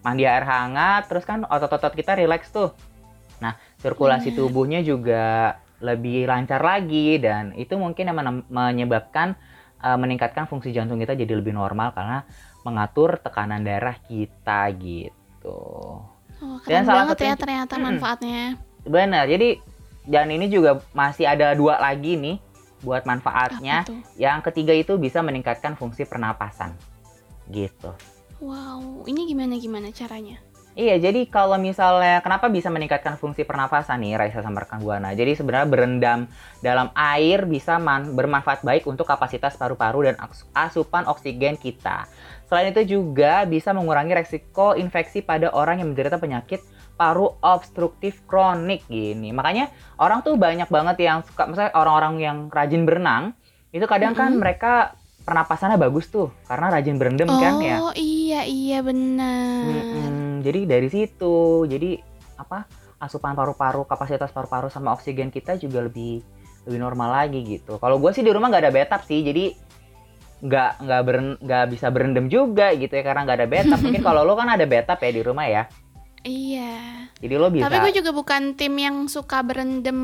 mandi 0.01 0.23
air 0.23 0.43
hangat, 0.43 1.07
terus 1.07 1.23
kan 1.23 1.43
otot-otot 1.45 1.93
kita 1.93 2.15
rileks 2.15 2.51
tuh. 2.51 2.75
Nah, 3.39 3.55
sirkulasi 3.79 4.31
Bener. 4.31 4.39
tubuhnya 4.39 4.79
juga 4.79 5.55
lebih 5.83 6.23
lancar 6.25 6.63
lagi 6.63 7.19
dan 7.19 7.51
itu 7.59 7.75
mungkin 7.75 8.07
yang 8.07 8.17
menyebabkan 8.47 9.35
eh, 9.75 9.97
meningkatkan 9.99 10.47
fungsi 10.47 10.71
jantung 10.71 10.97
kita 10.97 11.13
jadi 11.13 11.35
lebih 11.35 11.51
normal 11.51 11.91
karena 11.91 12.23
mengatur 12.63 13.19
tekanan 13.21 13.61
darah 13.61 13.99
kita 14.07 14.71
gitu. 14.79 15.59
Oh, 16.41 16.57
Dan 16.65 16.83
salah 16.83 17.05
banget 17.05 17.15
ya 17.21 17.35
satunya- 17.35 17.37
ternyata 17.37 17.73
manfaatnya. 17.77 18.41
Benar. 18.87 19.29
Jadi 19.29 19.61
dan 20.05 20.29
ini 20.29 20.45
juga 20.49 20.81
masih 20.93 21.25
ada 21.25 21.53
dua 21.53 21.77
lagi 21.77 22.13
nih 22.17 22.37
buat 22.85 23.09
manfaatnya. 23.09 23.81
Yang 24.15 24.39
ketiga 24.53 24.77
itu 24.77 24.93
bisa 25.01 25.25
meningkatkan 25.25 25.73
fungsi 25.73 26.05
pernapasan. 26.05 26.77
Gitu. 27.49 27.89
Wow, 28.37 29.01
ini 29.09 29.25
gimana 29.25 29.57
gimana 29.57 29.89
caranya? 29.89 30.37
Iya, 30.75 30.99
jadi 30.99 31.23
kalau 31.31 31.55
misalnya 31.55 32.19
kenapa 32.19 32.51
bisa 32.51 32.67
meningkatkan 32.67 33.15
fungsi 33.15 33.47
pernapasan 33.47 33.95
nih 33.95 34.19
Raisa 34.19 34.43
sama 34.43 34.67
rekan 34.67 34.83
Buana. 34.83 35.15
Jadi 35.15 35.39
sebenarnya 35.39 35.71
berendam 35.71 36.19
dalam 36.59 36.91
air 36.91 37.47
bisa 37.47 37.79
man- 37.79 38.11
bermanfaat 38.11 38.59
baik 38.59 38.83
untuk 38.83 39.07
kapasitas 39.07 39.55
paru-paru 39.55 40.11
dan 40.11 40.19
asupan 40.51 41.07
oksigen 41.07 41.55
kita. 41.55 42.11
Selain 42.51 42.75
itu 42.75 42.99
juga 42.99 43.47
bisa 43.47 43.71
mengurangi 43.71 44.19
resiko 44.19 44.75
infeksi 44.75 45.23
pada 45.23 45.47
orang 45.55 45.79
yang 45.79 45.95
menderita 45.95 46.19
penyakit 46.19 46.59
paru 46.95 47.35
obstruktif 47.43 48.23
kronik 48.23 48.87
gini. 48.87 49.35
Makanya 49.35 49.71
orang 49.99 50.23
tuh 50.23 50.39
banyak 50.39 50.67
banget 50.71 50.97
yang 51.03 51.19
suka 51.27 51.47
misalnya 51.47 51.75
orang-orang 51.75 52.13
yang 52.19 52.37
rajin 52.47 52.87
berenang 52.87 53.35
itu 53.75 53.83
kadang 53.91 54.15
kan 54.15 54.31
Mm-mm. 54.31 54.41
mereka 54.41 54.95
pernapasannya 55.27 55.75
bagus 55.75 56.07
tuh 56.07 56.31
karena 56.47 56.71
rajin 56.71 56.95
berendam 56.95 57.27
kan 57.27 57.59
ya. 57.59 57.77
Oh 57.81 57.93
iya 57.97 58.47
iya 58.47 58.79
benar. 58.79 59.65
Mm-mm, 59.67 60.45
jadi 60.45 60.59
dari 60.69 60.87
situ, 60.87 61.65
jadi 61.67 61.99
apa 62.39 62.69
asupan 63.01 63.35
paru-paru, 63.35 63.83
kapasitas 63.83 64.31
paru-paru 64.31 64.71
sama 64.71 64.95
oksigen 64.95 65.33
kita 65.33 65.59
juga 65.59 65.83
lebih 65.83 66.23
lebih 66.65 66.79
normal 66.79 67.25
lagi 67.25 67.43
gitu. 67.43 67.77
Kalau 67.81 67.99
gue 67.99 68.11
sih 68.15 68.23
di 68.23 68.31
rumah 68.31 68.47
nggak 68.53 68.63
ada 68.63 68.73
bathtub 68.73 69.01
sih, 69.05 69.21
jadi 69.25 69.45
nggak 70.45 70.71
nggak 70.85 71.01
nggak 71.41 71.65
bisa 71.73 71.87
berendam 71.89 72.29
juga 72.29 72.69
gitu 72.77 72.93
ya 72.93 73.03
karena 73.03 73.21
nggak 73.25 73.37
ada 73.43 73.49
bathtub. 73.49 73.79
Mungkin 73.81 74.01
kalau 74.07 74.21
lo 74.23 74.37
kan 74.37 74.49
ada 74.53 74.65
bathtub 74.69 74.99
ya 75.01 75.11
di 75.11 75.21
rumah 75.25 75.45
ya, 75.49 75.67
Iya. 76.25 77.05
jadi 77.21 77.37
lo 77.37 77.53
bisa. 77.53 77.69
Tapi 77.69 77.85
gue 77.85 78.01
juga 78.01 78.09
bukan 78.09 78.57
tim 78.57 78.73
yang 78.81 79.05
suka 79.05 79.45
berendam 79.45 79.95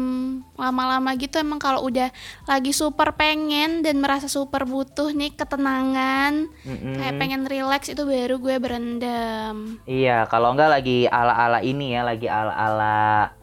lama-lama 0.53 1.17
gitu. 1.17 1.41
Emang 1.41 1.57
kalau 1.57 1.81
udah 1.89 2.13
lagi 2.45 2.69
super 2.71 3.17
pengen 3.17 3.81
dan 3.81 3.97
merasa 3.97 4.29
super 4.29 4.69
butuh 4.69 5.09
nih 5.11 5.33
ketenangan, 5.33 6.45
Mm-mm. 6.61 6.93
kayak 6.93 7.17
pengen 7.17 7.41
relax 7.49 7.89
itu 7.89 8.05
baru 8.05 8.37
gue 8.37 8.55
berendam. 8.61 9.81
Iya, 9.89 10.29
kalau 10.29 10.53
nggak 10.53 10.69
lagi 10.69 11.09
ala-ala 11.09 11.65
ini 11.65 11.97
ya, 11.97 12.05
lagi 12.05 12.29
ala-ala 12.29 13.33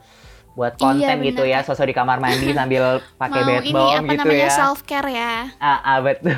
buat 0.54 0.74
konten 0.74 1.02
Iya, 1.22 1.26
gitu 1.34 1.42
ya, 1.46 1.58
sosok 1.62 1.90
di 1.90 1.94
kamar 1.94 2.18
mandi 2.18 2.50
sambil 2.58 3.02
pakai 3.18 3.42
bed 3.42 3.62
ini 3.66 3.74
apa 3.94 4.10
gitu 4.10 4.22
namanya 4.22 4.46
ya. 4.46 4.54
self 4.54 4.82
care 4.86 5.10
ya? 5.10 5.34
Ah, 5.58 5.78
ah, 5.82 5.98
betul. 5.98 6.34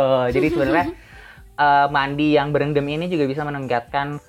Jadi 0.34 0.46
sebenarnya 0.48 0.86
eh, 1.64 1.86
mandi 1.88 2.36
yang 2.36 2.48
berendam 2.52 2.84
ini 2.84 3.12
juga 3.12 3.24
bisa 3.24 3.44
meningkatkan 3.44 4.20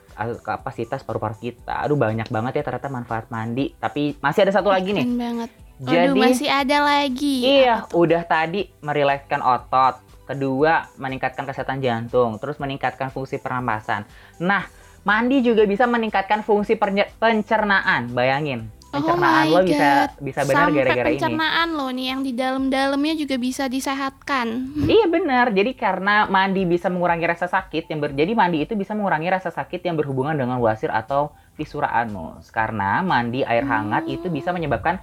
kapasitas 0.41 1.03
paru-paru 1.03 1.36
kita. 1.38 1.84
Aduh 1.84 1.98
banyak 1.98 2.29
banget 2.29 2.62
ya 2.62 2.63
ternyata 2.63 2.89
manfaat 2.89 3.27
mandi. 3.34 3.74
Tapi 3.77 4.17
masih 4.22 4.48
ada 4.48 4.53
satu 4.55 4.70
lagi 4.70 4.93
nih. 4.93 5.05
Banget. 5.05 5.50
Aduh, 5.84 5.89
Jadi 5.89 6.20
masih 6.22 6.50
ada 6.53 6.77
lagi. 6.86 7.38
iya, 7.43 7.84
udah 7.91 8.22
tadi 8.24 8.70
merilekskan 8.79 9.41
otot. 9.41 10.00
Kedua, 10.24 10.88
meningkatkan 10.96 11.43
kesehatan 11.43 11.84
jantung. 11.84 12.39
Terus 12.39 12.55
meningkatkan 12.62 13.12
fungsi 13.12 13.41
pernapasan. 13.43 14.08
Nah, 14.39 14.63
mandi 15.03 15.43
juga 15.43 15.67
bisa 15.67 15.84
meningkatkan 15.84 16.48
fungsi 16.48 16.79
pencernaan. 17.20 18.08
Bayangin, 18.15 18.72
pencernaan 18.94 19.46
Oh 19.50 19.58
lo 19.58 19.60
bisa 19.66 19.90
God. 19.90 20.12
bisa 20.22 20.42
benar 20.46 20.68
gara-gara 20.70 21.10
ini. 21.10 21.18
pencernaan 21.18 21.68
lo 21.74 21.88
nih 21.90 22.06
yang 22.14 22.22
di 22.22 22.32
dalam-dalamnya 22.38 23.14
juga 23.18 23.36
bisa 23.42 23.66
disehatkan. 23.66 24.48
Iya 24.94 25.10
benar. 25.10 25.50
Jadi 25.50 25.74
karena 25.74 26.30
mandi 26.30 26.62
bisa 26.70 26.94
mengurangi 26.94 27.26
rasa 27.26 27.50
sakit 27.50 27.90
yang 27.90 28.00
ber, 28.00 28.14
jadi 28.14 28.32
mandi 28.38 28.62
itu 28.62 28.78
bisa 28.78 28.94
mengurangi 28.94 29.34
rasa 29.34 29.50
sakit 29.50 29.82
yang 29.82 29.98
berhubungan 29.98 30.38
dengan 30.38 30.62
wasir 30.62 30.94
atau 30.94 31.34
fisura 31.58 31.90
anus. 31.90 32.54
Karena 32.54 33.02
mandi 33.02 33.42
air 33.42 33.66
hangat 33.66 34.06
itu 34.06 34.30
bisa 34.30 34.54
menyebabkan 34.54 35.02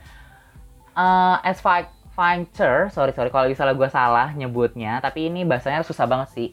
eh 0.94 1.54
sphincter, 1.58 2.92
sorry 2.92 3.10
sorry 3.16 3.30
kalau 3.32 3.48
misalnya 3.48 3.74
gue 3.74 3.88
salah 3.90 4.28
nyebutnya, 4.36 5.00
tapi 5.00 5.26
ini 5.32 5.42
bahasanya 5.42 5.82
susah 5.82 6.06
banget 6.06 6.30
sih. 6.30 6.48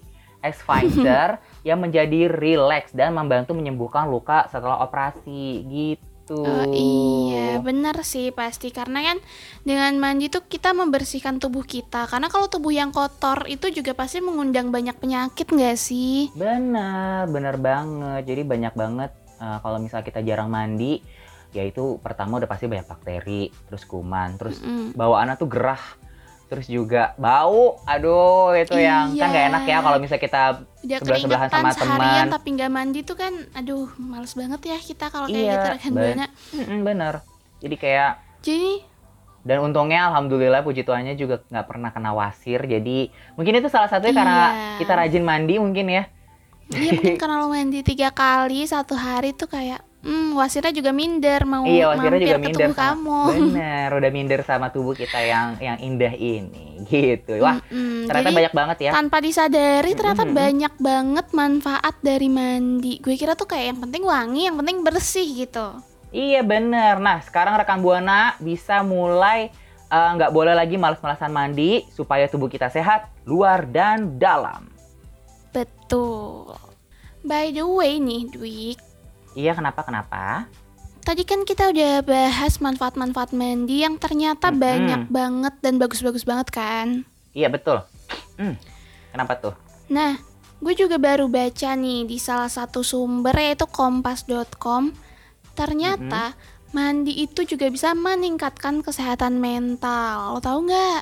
Sphincter 0.48 1.41
yang 1.67 1.84
menjadi 1.84 2.32
rileks 2.32 2.96
dan 2.96 3.12
membantu 3.12 3.51
menyembuhkan 3.51 4.08
luka 4.08 4.48
setelah 4.48 4.79
operasi 4.79 5.65
gitu. 5.67 6.08
Oh, 6.27 6.67
iya, 6.75 7.55
benar 7.63 8.03
sih 8.03 8.36
pasti 8.36 8.67
karena 8.75 9.00
kan 9.00 9.17
dengan 9.63 9.96
mandi 9.96 10.27
tuh 10.27 10.43
kita 10.43 10.75
membersihkan 10.75 11.39
tubuh 11.39 11.63
kita. 11.63 12.03
Karena 12.07 12.27
kalau 12.27 12.51
tubuh 12.51 12.75
yang 12.75 12.91
kotor 12.91 13.48
itu 13.48 13.72
juga 13.72 13.96
pasti 13.96 14.19
mengundang 14.19 14.67
banyak 14.67 15.00
penyakit 15.00 15.48
nggak 15.48 15.77
sih? 15.79 16.27
Benar, 16.36 17.31
benar 17.31 17.55
banget. 17.55 18.27
Jadi 18.27 18.41
banyak 18.43 18.74
banget 18.75 19.12
eh, 19.39 19.57
kalau 19.63 19.79
misalnya 19.79 20.03
kita 20.03 20.19
jarang 20.19 20.51
mandi, 20.51 21.00
ya 21.55 21.63
itu 21.63 21.96
pertama 22.03 22.43
udah 22.43 22.50
pasti 22.50 22.67
banyak 22.67 22.88
bakteri, 22.88 23.48
terus 23.72 23.88
kuman, 23.88 24.36
terus 24.36 24.60
Mm-mm. 24.60 24.93
bawaannya 25.00 25.36
tuh 25.39 25.48
gerah, 25.48 25.84
terus 26.48 26.66
juga 26.66 27.12
bau. 27.16 27.77
Aduh, 27.84 28.51
itu 28.54 28.74
yang 28.74 29.12
kan 29.13 29.27
nggak 29.27 29.44
Iya. 29.44 29.50
enak 29.50 29.63
ya 29.63 29.77
kalau 29.80 29.98
misalnya 29.98 30.24
kita 30.24 30.44
Udah 30.77 30.98
Sebelah-sebelahan 30.98 31.50
keringetan 31.50 31.75
sama 31.75 32.00
teman. 32.00 32.25
tapi 32.32 32.48
nggak 32.54 32.72
mandi 32.72 33.00
tuh 33.01 33.16
kan, 33.16 33.34
aduh, 33.51 33.92
males 33.98 34.32
banget 34.32 34.62
ya 34.66 34.77
kita 34.77 35.06
kalau 35.08 35.27
kayak 35.27 35.36
Iya, 35.38 35.54
gitu 35.54 35.68
rekan 35.70 35.92
ben- 35.92 36.00
buana. 36.00 36.25
Mm-mm, 36.54 36.80
bener. 36.82 37.13
Jadi 37.58 37.75
kayak 37.75 38.12
Jadi 38.39 38.72
dan 39.42 39.58
untungnya 39.62 40.08
alhamdulillah 40.08 40.60
puji 40.60 40.84
Tuhannya 40.84 41.16
juga 41.16 41.39
nggak 41.46 41.66
pernah 41.66 41.89
kena 41.89 42.12
wasir. 42.12 42.60
Jadi 42.62 43.08
mungkin 43.34 43.54
itu 43.56 43.68
salah 43.68 43.88
satunya 43.88 44.12
karena 44.13 44.44
Iya. 44.46 44.77
kita 44.77 44.94
rajin 44.94 45.24
mandi 45.24 45.56
mungkin 45.56 45.88
ya. 45.88 46.04
iya 46.70 46.92
mungkin 46.94 47.16
karena 47.16 47.36
lo 47.38 47.48
mandi 47.48 47.80
tiga 47.82 48.12
kali 48.12 48.63
satu 48.63 48.92
hari 48.92 49.32
tuh 49.32 49.48
kayak, 49.48 49.87
hmm, 50.00 50.34
wasirnya 50.34 50.70
juga 50.70 50.92
minder 50.92 51.42
mau 51.44 51.63
Iya, 51.63 51.89
wasirnya 51.89 52.12
mampir 52.12 52.22
juga 52.24 52.34
ke 52.34 52.42
minder 52.42 52.58
tubuh 52.63 52.74
sama- 52.74 52.86
kamu. 52.94 53.22
Bener, 53.32 53.88
udah 53.94 54.10
minder 54.10 54.42
sama 54.42 54.68
tubuh 54.68 54.94
kita 54.94 55.20
yang 55.20 55.48
yang 55.58 55.77
indah 55.77 56.13
ini, 56.13 56.82
gitu. 56.86 57.39
Wah, 57.39 57.58
Mm-mm, 57.66 58.06
ternyata 58.06 58.27
jadi 58.27 58.38
banyak 58.38 58.54
banget 58.54 58.77
ya. 58.80 58.92
tanpa 58.94 59.18
disadari 59.20 59.92
ternyata 59.92 60.24
Mm-mm. 60.24 60.36
banyak 60.36 60.74
banget 60.77 61.27
manfaat 61.32 61.96
dari 62.00 62.27
mandi. 62.27 62.98
Gue 62.98 63.16
kira 63.16 63.34
tuh 63.34 63.46
kayak 63.46 63.66
yang 63.72 63.80
penting 63.80 64.04
wangi, 64.04 64.42
yang 64.46 64.56
penting 64.56 64.82
bersih 64.82 65.27
gitu. 65.38 65.80
Iya 66.08 66.39
bener. 66.39 66.98
Nah, 66.98 67.20
sekarang 67.20 67.56
rekan 67.56 67.80
buana 67.80 68.34
bisa 68.38 68.80
mulai 68.80 69.51
eh, 69.88 70.10
nggak 70.13 70.32
boleh 70.32 70.51
lagi 70.51 70.75
malas-malasan 70.75 71.30
mandi 71.30 71.84
supaya 71.89 72.27
tubuh 72.27 72.48
kita 72.48 72.68
sehat, 72.68 73.08
luar 73.24 73.63
dan 73.63 74.16
dalam. 74.16 74.68
Betul. 75.51 76.56
By 77.24 77.50
the 77.50 77.63
way 77.63 77.98
nih, 77.98 78.30
Dwik, 78.30 78.80
Iya, 79.38 79.53
kenapa 79.53 79.86
kenapa? 79.86 80.50
tadi 81.08 81.24
kan 81.24 81.48
kita 81.48 81.72
udah 81.72 82.03
bahas 82.03 82.60
manfaat-manfaat 82.60 83.32
mandi 83.32 83.79
yang 83.79 83.96
ternyata 83.96 84.51
Mm-mm. 84.51 84.60
banyak 84.60 85.01
banget 85.08 85.56
dan 85.63 85.79
bagus-bagus 85.79 86.27
banget 86.27 86.51
kan. 86.51 87.08
Iya 87.32 87.48
betul. 87.48 87.79
Hmm, 88.36 88.60
kenapa 89.15 89.39
tuh? 89.39 89.56
Nah, 89.88 90.20
gue 90.60 90.74
juga 90.75 91.00
baru 91.00 91.32
baca 91.32 91.79
nih 91.79 92.03
di 92.03 92.20
salah 92.20 92.51
satu 92.51 92.84
sumber 92.84 93.32
yaitu 93.39 93.63
kompas.com. 93.72 94.91
Ternyata 95.56 96.36
mandi 96.75 97.24
itu 97.24 97.48
juga 97.48 97.72
bisa 97.72 97.96
meningkatkan 97.96 98.84
kesehatan 98.84 99.39
mental. 99.39 100.36
Lo 100.36 100.44
tau 100.44 100.60
nggak? 100.60 101.01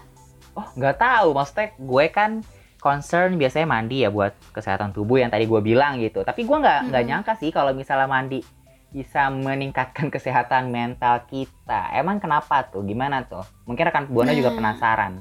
Oh 0.53 0.69
nggak 0.77 1.01
tahu, 1.01 1.33
maksudnya 1.33 1.73
gue 1.81 2.05
kan 2.13 2.45
concern 2.85 3.41
biasanya 3.41 3.65
mandi 3.65 4.05
ya 4.05 4.13
buat 4.13 4.37
kesehatan 4.53 4.93
tubuh 4.93 5.17
yang 5.17 5.33
tadi 5.33 5.49
gue 5.49 5.57
bilang 5.57 5.97
gitu. 5.97 6.21
Tapi 6.21 6.45
gue 6.45 6.57
nggak 6.61 6.93
nggak 6.93 7.01
Hmm. 7.01 7.09
nyangka 7.09 7.33
sih 7.41 7.49
kalau 7.49 7.73
misalnya 7.73 8.05
mandi 8.05 8.45
bisa 8.93 9.27
meningkatkan 9.27 10.07
kesehatan 10.13 10.69
mental 10.69 11.25
kita. 11.25 11.89
Emang 11.91 12.21
kenapa 12.21 12.61
tuh? 12.63 12.85
Gimana 12.85 13.25
tuh? 13.25 13.41
Mungkin 13.65 13.89
rekan 13.89 14.05
buana 14.05 14.31
juga 14.31 14.53
Nah. 14.53 14.57
penasaran. 14.61 15.13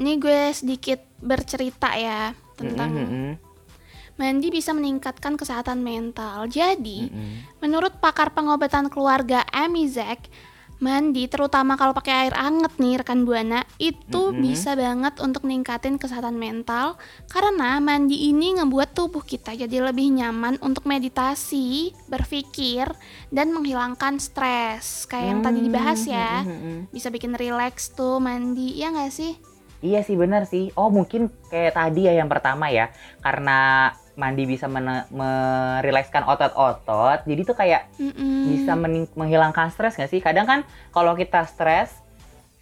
Ini 0.00 0.12
gue 0.16 0.40
sedikit 0.50 1.04
bercerita 1.20 1.92
ya 1.92 2.32
tentang 2.56 2.88
Mm-mm, 2.90 3.12
mm-mm, 3.12 3.32
mandi 4.16 4.48
bisa 4.48 4.72
meningkatkan 4.72 5.36
kesehatan 5.36 5.84
mental. 5.84 6.48
Jadi, 6.48 7.06
mm-mm. 7.06 7.60
menurut 7.60 8.00
pakar 8.00 8.32
pengobatan 8.32 8.88
keluarga 8.88 9.44
Amizek, 9.52 10.32
mandi 10.82 11.30
terutama 11.30 11.78
kalau 11.78 11.94
pakai 11.94 12.26
air 12.26 12.34
anget 12.34 12.74
nih 12.82 12.98
rekan 12.98 13.22
buana 13.22 13.62
itu 13.78 14.34
Mm-mm. 14.34 14.42
bisa 14.42 14.74
banget 14.74 15.22
untuk 15.22 15.46
ningkatin 15.46 15.96
kesehatan 15.96 16.34
mental 16.34 16.98
karena 17.30 17.78
mandi 17.78 18.28
ini 18.28 18.58
ngebuat 18.58 18.90
tubuh 18.92 19.22
kita 19.22 19.54
jadi 19.54 19.78
lebih 19.78 20.10
nyaman 20.18 20.58
untuk 20.58 20.84
meditasi, 20.90 21.94
berpikir 22.10 22.90
dan 23.30 23.54
menghilangkan 23.54 24.18
stres 24.18 25.06
kayak 25.06 25.26
yang 25.30 25.40
tadi 25.46 25.60
dibahas 25.62 26.00
ya. 26.02 26.42
Mm, 26.42 26.50
mm, 26.50 26.58
mm, 26.58 26.66
mm. 26.66 26.80
Bisa 26.90 27.08
bikin 27.14 27.38
rileks 27.38 27.94
tuh 27.94 28.18
mandi, 28.18 28.74
ya 28.74 28.90
nggak 28.90 29.12
sih? 29.14 29.32
Iya 29.82 30.02
sih 30.02 30.14
benar 30.18 30.46
sih. 30.46 30.70
Oh 30.74 30.90
mungkin 30.90 31.30
kayak 31.50 31.78
tadi 31.78 32.10
ya 32.10 32.14
yang 32.18 32.30
pertama 32.30 32.70
ya, 32.70 32.90
karena 33.22 33.90
mandi 34.14 34.44
bisa 34.44 34.68
merilekskan 34.68 36.22
otot-otot, 36.22 37.24
jadi 37.24 37.40
tuh 37.42 37.56
kayak 37.56 37.88
Mm-mm. 37.96 38.52
bisa 38.52 38.72
mening- 38.74 39.12
menghilangkan 39.12 39.68
stres 39.68 39.96
nggak 39.96 40.10
sih? 40.10 40.20
Kadang 40.20 40.44
kan 40.44 40.60
kalau 40.90 41.12
kita 41.12 41.44
stres, 41.44 41.96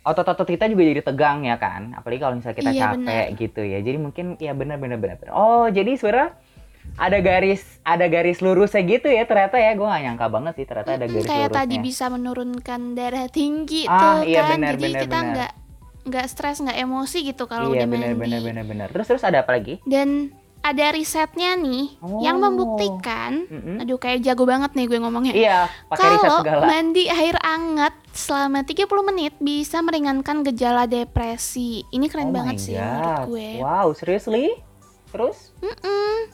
otot-otot 0.01 0.47
kita 0.47 0.65
juga 0.65 0.87
jadi 0.87 1.03
tegang 1.03 1.43
ya 1.43 1.57
kan, 1.57 1.93
apalagi 1.93 2.21
kalau 2.21 2.35
misalnya 2.35 2.57
kita 2.57 2.71
Iya, 2.71 2.83
capek 2.87 3.27
gitu 3.37 3.63
ya. 3.63 3.79
Jadi 3.79 3.99
mungkin 3.99 4.27
ya 4.37 4.53
benar-benar 4.53 4.97
benar. 4.97 5.17
Oh 5.31 5.67
jadi 5.67 5.93
sebenarnya 5.93 6.39
ada 6.97 7.19
garis 7.21 7.61
ada 7.83 8.07
garis 8.07 8.41
lurusnya 8.41 8.81
gitu 8.83 9.07
ya 9.07 9.23
ternyata 9.23 9.61
ya 9.61 9.77
gue 9.77 9.85
gak 9.85 10.01
nyangka 10.01 10.27
banget 10.27 10.53
sih 10.57 10.65
ternyata 10.65 10.91
ada 10.97 11.07
garis 11.07 11.29
kayak 11.29 11.39
lurusnya. 11.47 11.59
tadi 11.61 11.77
bisa 11.79 12.05
menurunkan 12.09 12.81
darah 12.95 13.27
tinggi 13.29 13.85
Ah, 13.85 14.01
tuh 14.01 14.17
iya, 14.25 14.41
kan 14.43 14.57
benar, 14.57 14.73
jadi 14.75 14.85
benar, 14.89 15.03
kita 15.05 15.19
nggak 15.21 15.53
nggak 16.01 16.27
stres 16.27 16.57
nggak 16.59 16.79
emosi 16.81 17.19
gitu 17.23 17.45
kalau 17.45 17.71
iya 17.71 17.85
udah 17.85 17.87
benar 17.87 18.09
mandi 18.11 18.21
benar 18.25 18.41
benar 18.41 18.65
benar. 18.65 18.87
Terus 18.91 19.07
terus 19.07 19.23
ada 19.23 19.45
apa 19.45 19.53
lagi? 19.53 19.77
dan 19.85 20.33
ada 20.61 20.87
risetnya 20.91 21.55
nih 21.55 21.97
yang 22.21 22.37
Oh. 22.37 22.45
membuktikan 22.45 23.45
Mm-mm. 23.45 23.81
aduh 23.81 23.97
kayak 23.97 24.21
jago 24.21 24.45
banget 24.45 24.73
nih 24.73 24.87
gue 24.87 24.99
ngomongnya 24.99 25.33
Iya 25.33 25.61
pakai 25.89 26.07
riset 26.13 26.31
kalau 26.45 26.63
mandi 26.63 27.05
air 27.07 27.37
anget 27.39 27.95
selama 28.11 28.61
30 28.61 28.85
menit 29.03 29.33
bisa 29.39 29.81
meringankan 29.81 30.45
gejala 30.45 30.85
depresi 30.85 31.85
ini 31.89 32.07
keren 32.07 32.29
Oh 32.29 32.35
banget 32.35 32.61
sih 32.61 32.77
menurut 32.77 33.25
gue 33.27 33.49
Wow, 33.59 33.93
seriously? 33.93 34.53
Terus? 35.09 35.57
Mm-mm. 35.59 36.29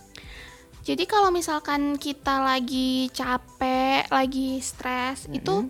Jadi 0.83 1.03
kalau 1.05 1.31
misalkan 1.31 1.95
kita 1.95 2.39
lagi 2.41 3.11
capek, 3.11 4.07
lagi 4.07 4.61
stres, 4.61 5.27
itu 5.29 5.67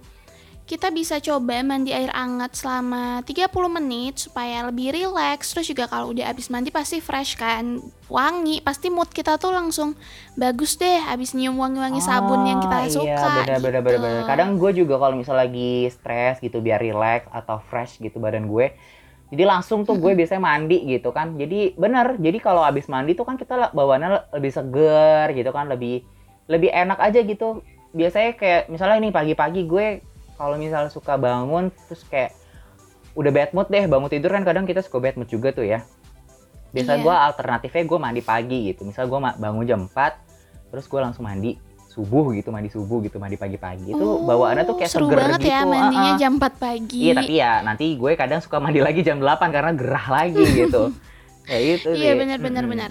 kita 0.66 0.90
bisa 0.90 1.22
coba 1.22 1.62
mandi 1.62 1.94
air 1.94 2.10
hangat 2.10 2.58
selama 2.58 3.22
30 3.22 3.46
menit 3.70 4.18
supaya 4.18 4.66
lebih 4.66 4.90
rileks. 4.90 5.54
Terus 5.54 5.70
juga 5.70 5.86
kalau 5.86 6.10
udah 6.10 6.26
habis 6.26 6.50
mandi 6.50 6.74
pasti 6.74 6.98
fresh 6.98 7.38
kan, 7.38 7.78
wangi. 8.10 8.58
Pasti 8.58 8.90
mood 8.90 9.06
kita 9.08 9.38
tuh 9.38 9.54
langsung 9.54 9.94
bagus 10.34 10.74
deh 10.74 10.98
habis 11.06 11.38
nyium 11.38 11.54
wangi-wangi 11.54 12.02
sabun 12.02 12.42
yang 12.42 12.58
kita 12.58 12.76
Ah, 12.82 12.90
suka. 12.90 13.06
Iya, 13.06 13.22
benar 13.22 13.58
benar 13.62 13.80
gitu. 13.80 13.86
benar 13.86 14.00
benar. 14.02 14.22
Kadang 14.26 14.50
gue 14.58 14.70
juga 14.74 14.94
kalau 14.98 15.14
misal 15.14 15.38
lagi 15.38 15.86
stres 15.86 16.42
gitu 16.42 16.58
biar 16.58 16.82
relax 16.82 17.30
atau 17.30 17.62
fresh 17.62 18.02
gitu 18.02 18.18
badan 18.18 18.50
gue. 18.50 18.74
Jadi 19.30 19.42
langsung 19.46 19.86
tuh 19.86 19.94
gue 19.94 20.18
biasanya 20.18 20.42
mandi 20.42 20.82
gitu 20.82 21.14
kan. 21.14 21.38
Jadi 21.38 21.78
bener. 21.78 22.18
Jadi 22.18 22.42
kalau 22.42 22.66
habis 22.66 22.90
mandi 22.90 23.14
tuh 23.14 23.22
kan 23.22 23.38
kita 23.38 23.70
bawaannya 23.70 24.10
le- 24.10 24.26
lebih 24.34 24.50
seger 24.50 25.30
gitu 25.30 25.54
kan, 25.54 25.70
lebih 25.70 26.02
lebih 26.50 26.74
enak 26.74 26.98
aja 26.98 27.22
gitu. 27.22 27.62
Biasanya 27.94 28.34
kayak 28.34 28.62
misalnya 28.66 28.98
nih 28.98 29.14
pagi-pagi 29.14 29.62
gue 29.62 29.86
kalau 30.36 30.56
misal 30.56 30.88
suka 30.88 31.16
bangun 31.16 31.68
terus 31.88 32.04
kayak 32.04 32.36
udah 33.12 33.32
bad 33.32 33.50
mood 33.50 33.66
deh 33.66 33.84
bangun 33.84 34.08
tidur 34.08 34.28
kan 34.28 34.44
kadang 34.44 34.64
kita 34.64 34.80
suka 34.80 35.00
bad 35.00 35.16
mood 35.16 35.26
juga 35.26 35.50
tuh 35.50 35.64
ya. 35.64 35.82
Biasa 36.70 36.92
Iya. 36.92 37.02
gue 37.02 37.14
alternatifnya 37.16 37.82
gue 37.82 37.98
mandi 37.98 38.20
pagi 38.20 38.58
gitu. 38.68 38.84
Misal 38.84 39.08
gue 39.08 39.16
bangun 39.16 39.64
jam 39.64 39.80
4 39.88 40.68
terus 40.68 40.84
gue 40.84 41.00
langsung 41.00 41.24
mandi 41.24 41.56
subuh 41.88 42.28
gitu, 42.36 42.52
mandi 42.52 42.68
subuh 42.68 43.00
gitu, 43.00 43.16
mandi 43.16 43.40
pagi-pagi. 43.40 43.88
Itu 43.88 44.04
Oh, 44.04 44.28
bawaannya 44.28 44.68
tuh 44.68 44.76
kayak 44.76 44.92
seru 44.92 45.08
seger 45.08 45.16
banget 45.16 45.40
gitu. 45.40 45.48
ya 45.48 45.60
mandinya 45.64 46.10
ah-ah. 46.12 46.20
jam 46.20 46.32
4 46.36 46.52
pagi. 46.60 46.98
Iya, 47.00 47.12
tapi 47.16 47.32
ya 47.34 47.52
nanti 47.64 47.86
gue 47.96 48.12
kadang 48.12 48.40
suka 48.44 48.60
mandi 48.60 48.84
lagi 48.84 49.00
jam 49.00 49.16
8 49.16 49.48
karena 49.48 49.72
gerah 49.72 50.06
lagi 50.06 50.44
gitu. 50.44 50.92
ya 51.48 51.56
itu 51.56 51.88
Iya 51.88 52.12
benar-benar 52.14 52.68
Mm-mm. 52.68 52.72
benar. 52.76 52.90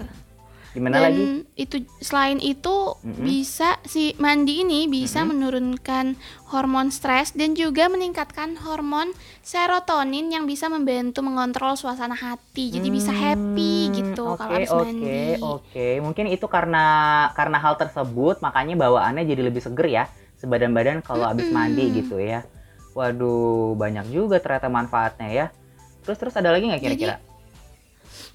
Gimana 0.76 0.98
Dan 0.98 1.04
lagi? 1.06 1.26
itu 1.64 1.76
selain 2.08 2.38
itu 2.52 2.76
Mm-mm. 3.04 3.30
bisa 3.30 3.70
si 3.92 4.14
mandi 4.24 4.62
ini 4.64 4.80
bisa 4.96 5.20
Mm-mm. 5.20 5.30
menurunkan 5.30 6.06
hormon 6.52 6.88
stres 6.94 7.28
dan 7.34 7.50
juga 7.58 7.84
meningkatkan 7.94 8.50
hormon 8.64 9.08
serotonin 9.42 10.26
yang 10.34 10.44
bisa 10.52 10.66
membantu 10.70 11.20
mengontrol 11.28 11.74
suasana 11.74 12.14
hati. 12.14 12.70
Jadi 12.76 12.88
bisa 12.98 13.12
happy 13.22 13.72
Hmm, 13.84 13.98
gitu 13.98 14.24
Oke, 14.26 14.38
kalau 14.38 14.56
habis 14.60 14.72
oke, 14.74 15.06
mandi. 15.06 15.36
oke. 15.38 15.86
Mungkin 16.04 16.26
itu 16.34 16.46
karena 16.50 16.78
karena 17.38 17.58
hal 17.64 17.74
tersebut 17.78 18.34
makanya 18.42 18.74
bawaannya 18.82 19.22
jadi 19.30 19.42
lebih 19.48 19.62
seger 19.62 19.86
ya 19.86 20.04
sebadan-badan 20.42 20.98
kalau 21.06 21.24
habis 21.30 21.46
mandi 21.54 21.82
Mm-mm. 21.86 22.02
gitu 22.02 22.18
ya. 22.18 22.42
Waduh, 22.96 23.78
banyak 23.78 24.06
juga 24.10 24.36
ternyata 24.42 24.68
manfaatnya 24.72 25.28
ya. 25.30 25.46
Terus 26.02 26.18
terus 26.20 26.34
ada 26.40 26.50
lagi 26.54 26.66
nggak 26.70 26.82
kira-kira? 26.84 27.14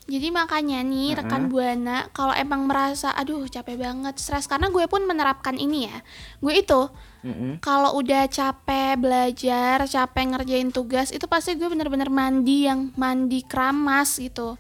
Jadi 0.10 0.34
makanya 0.34 0.82
nih 0.82 1.14
rekan 1.14 1.46
buana 1.46 2.10
kalau 2.10 2.34
emang 2.34 2.66
merasa 2.66 3.14
aduh 3.14 3.46
capek 3.46 3.78
banget 3.78 4.18
stres 4.18 4.50
karena 4.50 4.74
gue 4.74 4.84
pun 4.90 5.06
menerapkan 5.06 5.54
ini 5.56 5.86
ya. 5.88 5.98
Gue 6.42 6.66
itu 6.66 6.90
Mm-mm. 7.22 7.62
kalau 7.62 7.94
udah 8.02 8.26
capek 8.26 8.98
belajar, 8.98 9.86
capek 9.86 10.26
ngerjain 10.34 10.74
tugas, 10.74 11.14
itu 11.14 11.30
pasti 11.30 11.54
gue 11.54 11.70
bener-bener 11.70 12.10
mandi 12.10 12.66
yang 12.66 12.90
mandi 12.98 13.46
keramas 13.46 14.18
gitu. 14.18 14.58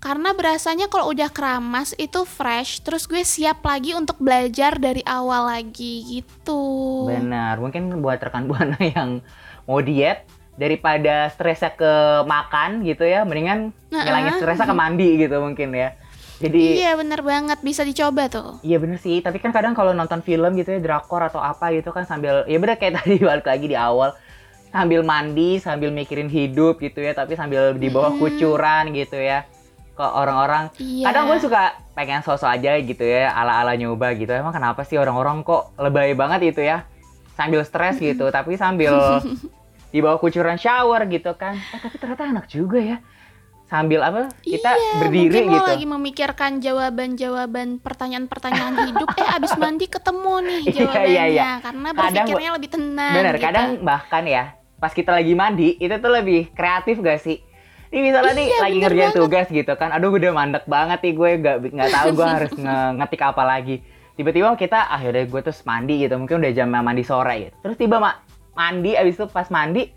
Karena 0.00 0.32
berasanya 0.32 0.88
kalau 0.88 1.12
udah 1.12 1.28
keramas 1.28 1.92
itu 2.00 2.24
fresh, 2.24 2.80
terus 2.80 3.04
gue 3.04 3.20
siap 3.20 3.60
lagi 3.64 3.92
untuk 3.92 4.16
belajar 4.16 4.80
dari 4.80 5.04
awal 5.04 5.52
lagi 5.52 6.04
gitu. 6.08 7.04
Benar, 7.08 7.60
mungkin 7.60 8.00
buat 8.00 8.16
rekan 8.16 8.48
buana 8.48 8.80
yang 8.96 9.20
mau 9.68 9.80
diet 9.84 10.24
daripada 10.60 11.32
stresnya 11.32 11.72
ke 11.72 11.92
makan 12.28 12.84
gitu 12.84 13.08
ya, 13.08 13.24
mendingan 13.24 13.72
Nah, 13.88 14.04
ngilangin 14.04 14.36
stresnya 14.36 14.68
ke 14.68 14.76
mandi 14.76 15.08
gitu 15.18 15.40
mungkin 15.40 15.72
ya. 15.72 15.96
Jadi 16.36 16.80
Iya 16.80 16.96
bener 16.96 17.20
banget, 17.20 17.58
bisa 17.60 17.80
dicoba 17.80 18.28
tuh. 18.28 18.60
Iya 18.60 18.76
bener 18.76 18.96
sih, 18.96 19.20
tapi 19.20 19.40
kan 19.40 19.50
kadang 19.50 19.72
kalau 19.72 19.92
nonton 19.92 20.20
film 20.20 20.52
gitu 20.54 20.72
ya, 20.72 20.80
drakor 20.80 21.20
atau 21.22 21.40
apa 21.40 21.72
gitu 21.72 21.90
kan 21.90 22.04
sambil, 22.04 22.44
ya 22.44 22.56
bener 22.56 22.76
kayak 22.76 22.96
tadi 23.00 23.16
balik 23.18 23.44
lagi 23.44 23.66
di 23.66 23.76
awal, 23.76 24.12
sambil 24.68 25.00
mandi, 25.00 25.56
sambil 25.56 25.88
mikirin 25.90 26.28
hidup 26.28 26.76
gitu 26.78 27.00
ya, 27.00 27.12
tapi 27.12 27.34
sambil 27.34 27.72
di 27.72 27.88
bawah 27.88 28.12
Mm-mm. 28.12 28.20
kucuran 28.20 28.92
gitu 28.92 29.16
ya. 29.16 29.44
Ke 29.92 30.04
orang-orang, 30.06 30.72
Iya. 30.76 31.04
kadang 31.08 31.28
gue 31.28 31.38
suka 31.40 31.76
pengen 31.92 32.24
sosok 32.24 32.48
aja 32.48 32.72
gitu 32.78 33.04
ya, 33.04 33.32
ala-ala 33.32 33.76
nyoba 33.76 34.16
gitu. 34.16 34.32
Emang 34.32 34.52
kenapa 34.52 34.80
sih 34.80 34.96
orang-orang 34.96 35.44
kok 35.44 35.76
lebay 35.76 36.16
banget 36.16 36.56
itu 36.56 36.64
ya? 36.64 36.88
Sambil 37.36 37.64
stres 37.64 38.00
gitu, 38.00 38.32
tapi 38.32 38.56
sambil 38.56 38.96
di 39.90 39.98
bawah 39.98 40.16
kucuran 40.16 40.54
shower 40.54 41.06
gitu 41.06 41.34
kan. 41.34 41.54
Eh 41.54 41.78
tapi 41.78 41.96
ternyata 41.96 42.22
enak 42.24 42.46
juga 42.46 42.78
ya. 42.78 42.98
Sambil 43.66 44.02
apa? 44.02 44.34
Kita 44.40 44.66
Iya, 44.68 44.98
berdiri 44.98 45.30
mungkin 45.40 45.46
lo 45.48 45.54
gitu. 45.56 45.70
lagi 45.70 45.86
memikirkan 45.88 46.50
jawaban-jawaban 46.58 47.78
pertanyaan-pertanyaan 47.78 48.74
hidup, 48.84 49.08
eh 49.14 49.28
abis 49.30 49.54
mandi 49.54 49.86
ketemu 49.86 50.34
nih 50.40 50.60
Iya, 50.64 50.74
jawabannya, 50.76 51.06
iya, 51.06 51.24
iya. 51.28 51.50
karena 51.60 51.88
Kadang 51.88 51.98
berpikirnya 52.26 52.50
lebih 52.52 52.68
tenang. 52.68 53.14
Bener, 53.14 53.34
gitu. 53.36 53.44
kadang 53.44 53.68
bahkan 53.80 54.24
ya 54.24 54.44
pas 54.74 54.90
kita 54.90 55.10
lagi 55.12 55.32
mandi 55.32 55.76
itu 55.76 55.92
tuh 55.92 56.10
lebih 56.10 56.50
kreatif 56.50 56.98
gak 56.98 57.20
sih? 57.20 57.38
Ini 57.90 58.00
misalnya 58.00 58.32
nih 58.32 58.46
Iya, 58.48 58.58
lagi 58.60 58.78
ngerjain 58.80 59.02
banget. 59.04 59.18
tugas 59.18 59.46
gitu 59.48 59.72
kan, 59.76 59.88
aduh 59.90 60.10
udah 60.10 60.30
mandek 60.32 60.64
banget 60.64 60.98
nih 61.00 61.12
gue 61.12 61.30
nggak 61.36 61.56
nggak 61.70 61.90
tahu 61.92 62.08
gue 62.12 62.26
harus 62.28 62.52
nge- 62.52 62.92
ngetik 62.98 63.22
apa 63.24 63.42
lagi. 63.44 63.76
Tiba-tiba 64.14 64.50
kita 64.54 64.78
ah 64.84 64.98
yaudah 64.98 65.22
gue 65.22 65.40
terus 65.40 65.62
mandi 65.62 65.94
gitu, 66.00 66.14
mungkin 66.14 66.38
udah 66.38 66.50
jam 66.50 66.66
mandi 66.66 67.02
sore 67.02 67.34
gitu. 67.40 67.56
Terus 67.60 67.76
tiba 67.76 67.98
mak 67.98 68.29
mandi 68.52 68.98
abis 68.98 69.14
itu 69.16 69.26
pas 69.30 69.46
mandi 69.48 69.90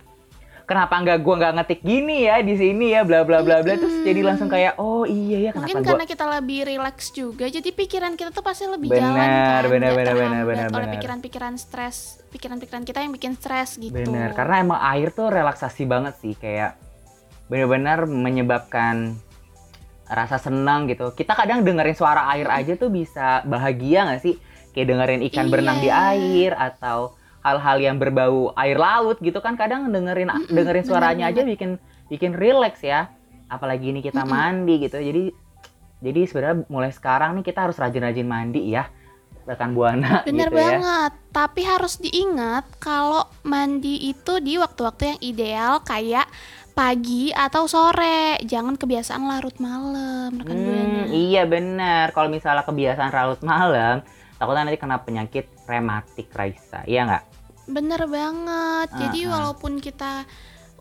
kenapa 0.63 0.95
nggak 0.95 1.19
gue 1.19 1.35
nggak 1.43 1.53
ngetik 1.59 1.81
gini 1.83 2.23
ya 2.23 2.39
di 2.39 2.55
sini 2.55 2.95
ya 2.95 3.03
bla 3.03 3.27
bla 3.27 3.43
bla 3.43 3.59
bla 3.59 3.75
terus 3.75 3.99
jadi 4.07 4.23
langsung 4.23 4.47
kayak 4.47 4.79
oh 4.79 5.03
iya 5.03 5.49
ya 5.49 5.51
kenapa 5.51 5.67
Mungkin 5.67 5.83
gue 5.83 5.91
karena 5.91 6.05
kita 6.07 6.25
lebih 6.39 6.59
rileks 6.63 7.07
juga, 7.11 7.45
jadi 7.51 7.69
pikiran 7.69 8.15
kita 8.15 8.31
tuh 8.31 8.43
pasti 8.45 8.63
lebih 8.63 8.87
Bener, 8.87 9.03
jalan 9.03 9.15
kan, 9.27 9.63
bener, 9.67 9.91
nggak 9.91 9.95
bener, 9.99 10.15
bener, 10.15 10.43
bener, 10.47 10.67
oleh 10.71 10.87
pikiran-pikiran 10.95 11.53
stres, 11.59 12.23
pikiran-pikiran 12.31 12.83
kita 12.87 13.03
yang 13.03 13.11
bikin 13.11 13.35
stres 13.35 13.75
gitu. 13.75 13.91
Bener, 13.91 14.31
karena 14.31 14.63
emang 14.63 14.79
air 14.79 15.11
tuh 15.11 15.27
relaksasi 15.27 15.83
banget 15.83 16.15
sih 16.23 16.33
kayak 16.39 16.79
benar-benar 17.51 18.07
menyebabkan 18.07 19.19
rasa 20.07 20.39
senang 20.39 20.87
gitu. 20.87 21.11
Kita 21.11 21.35
kadang 21.35 21.63
dengerin 21.67 21.95
suara 21.95 22.31
air 22.31 22.47
aja 22.47 22.79
tuh 22.79 22.87
bisa 22.87 23.43
bahagia 23.43 24.07
nggak 24.07 24.21
sih? 24.23 24.39
Kayak 24.71 24.95
dengerin 24.95 25.21
ikan 25.27 25.47
berenang 25.51 25.83
di 25.83 25.89
Iya. 25.91 26.15
air 26.15 26.51
atau 26.55 27.19
hal-hal 27.43 27.77
yang 27.83 27.99
berbau 27.99 28.55
air 28.55 28.79
laut 28.79 29.19
gitu 29.19 29.43
kan 29.43 29.59
kadang 29.59 29.91
dengerin 29.91 30.31
Mm-mm, 30.31 30.47
dengerin 30.47 30.87
benar 30.87 30.91
suaranya 30.95 31.25
aja 31.29 31.43
bikin 31.43 31.75
bikin 32.07 32.31
relax 32.31 32.79
ya. 32.81 33.11
Apalagi 33.51 33.91
ini 33.91 33.99
kita 33.99 34.23
Mm-mm. 34.23 34.31
mandi 34.31 34.75
gitu. 34.79 34.97
Jadi 34.97 35.23
jadi 36.03 36.19
sebenarnya 36.27 36.57
mulai 36.71 36.91
sekarang 36.91 37.35
nih 37.39 37.45
kita 37.47 37.67
harus 37.67 37.75
rajin-rajin 37.75 38.27
mandi 38.27 38.71
ya. 38.71 38.87
Rekan 39.43 39.75
Buana 39.75 40.23
Bener 40.23 40.47
gitu 40.47 40.55
ya. 40.55 40.79
banget, 40.79 41.11
tapi 41.35 41.67
harus 41.67 41.99
diingat 41.99 42.63
kalau 42.79 43.27
mandi 43.43 44.07
itu 44.07 44.39
di 44.39 44.55
waktu-waktu 44.55 45.03
yang 45.03 45.19
ideal 45.19 45.73
kayak 45.83 46.31
pagi 46.71 47.35
atau 47.35 47.67
sore. 47.67 48.39
Jangan 48.47 48.79
kebiasaan 48.79 49.19
larut 49.27 49.59
malam, 49.59 50.39
rekan 50.39 50.55
Buana. 50.63 51.03
Hmm, 51.03 51.11
iya 51.11 51.43
benar. 51.43 52.15
Kalau 52.15 52.31
misalnya 52.31 52.63
kebiasaan 52.63 53.11
larut 53.11 53.43
malam, 53.43 53.99
takutnya 54.39 54.63
nanti 54.63 54.79
kena 54.79 55.03
penyakit 55.03 55.51
rematik 55.67 56.31
Raisa. 56.31 56.87
Iya 56.87 57.03
nggak? 57.03 57.23
Bener 57.67 58.01
banget. 58.07 58.87
Jadi 58.93 59.19
Ah, 59.25 59.29
walaupun 59.39 59.79
kita 59.79 60.27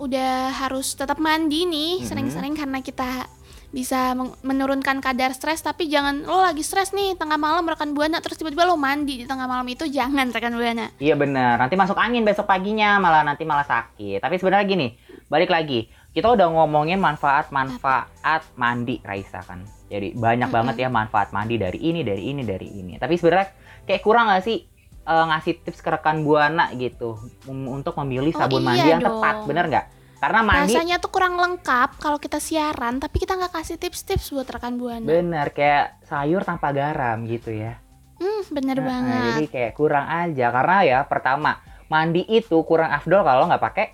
udah 0.01 0.51
harus 0.51 0.97
tetap 0.99 1.21
mandi 1.23 1.63
nih 1.69 2.03
sering-sering 2.03 2.59
karena 2.59 2.83
kita 2.83 3.29
bisa 3.73 4.13
menurunkan 4.45 5.01
kadar 5.01 5.33
stres 5.33 5.65
tapi 5.65 5.89
jangan 5.89 6.29
lo 6.29 6.45
lagi 6.45 6.61
stres 6.61 6.93
nih 6.93 7.17
tengah 7.17 7.41
malam 7.41 7.65
rekan 7.65 7.97
buana 7.97 8.21
terus 8.21 8.37
tiba-tiba 8.37 8.69
lo 8.69 8.77
mandi 8.77 9.25
di 9.25 9.27
tengah 9.29 9.49
malam 9.49 9.65
itu 9.65 9.89
jangan 9.89 10.29
rekan 10.29 10.53
buana 10.53 10.93
Iya 11.01 11.17
benar. 11.17 11.57
Nanti 11.57 11.73
masuk 11.73 11.97
angin 11.97 12.21
besok 12.21 12.45
paginya, 12.45 13.01
malah 13.01 13.25
nanti 13.25 13.49
malah 13.49 13.65
sakit. 13.65 14.21
Tapi 14.21 14.37
sebenarnya 14.37 14.67
gini, 14.69 14.87
balik 15.27 15.49
lagi. 15.49 15.89
Kita 16.13 16.29
udah 16.29 16.53
ngomongin 16.53 17.01
manfaat-manfaat 17.01 18.43
mandi 18.57 19.01
Raisa 19.01 19.41
kan. 19.41 19.65
Jadi 19.89 20.13
banyak 20.13 20.49
Mm-mm. 20.49 20.57
banget 20.57 20.75
ya 20.77 20.89
manfaat 20.93 21.33
mandi 21.33 21.57
dari 21.57 21.81
ini, 21.81 22.05
dari 22.05 22.29
ini, 22.29 22.43
dari 22.45 22.69
ini. 22.69 23.01
Tapi 23.01 23.17
sebenarnya 23.17 23.49
kayak 23.89 24.03
kurang 24.05 24.29
nggak 24.29 24.45
sih 24.45 24.59
eh, 25.05 25.25
ngasih 25.29 25.55
tips 25.61 25.81
ke 25.81 25.91
rekan 25.91 26.23
buana 26.23 26.71
gitu 26.75 27.19
um, 27.45 27.69
untuk 27.71 27.95
memilih 27.99 28.33
Oh, 28.33 28.39
sabun 28.39 28.63
iya 28.63 28.67
mandi 28.67 28.89
yang 28.89 29.03
tepat, 29.03 29.35
dong. 29.35 29.47
bener 29.47 29.65
nggak? 29.67 29.87
Karena 30.19 30.41
mandi 30.41 30.73
rasanya 30.73 30.97
tuh 30.97 31.11
kurang 31.11 31.35
lengkap 31.35 31.99
kalau 31.99 32.17
kita 32.17 32.39
siaran 32.39 32.97
tapi 32.97 33.19
kita 33.19 33.35
nggak 33.35 33.53
kasih 33.53 33.77
tips-tips 33.77 34.31
buat 34.31 34.47
rekan 34.47 34.77
buana 34.77 35.03
bener 35.03 35.51
kayak 35.51 35.99
sayur 36.03 36.43
tanpa 36.43 36.71
garam 36.71 37.27
gitu 37.27 37.51
ya. 37.51 37.83
hmm 38.17 38.43
bener 38.49 38.79
Nah, 38.79 38.87
banget 38.87 39.23
jadi 39.29 39.45
kayak 39.49 39.73
kurang 39.75 40.07
aja 40.07 40.47
karena 40.49 40.77
ya 40.83 40.99
pertama 41.03 41.59
mandi 41.87 42.23
itu 42.23 42.55
kurang 42.63 42.89
afdol 42.89 43.21
kalau 43.21 43.47
nggak 43.47 43.61
pakai. 43.61 43.87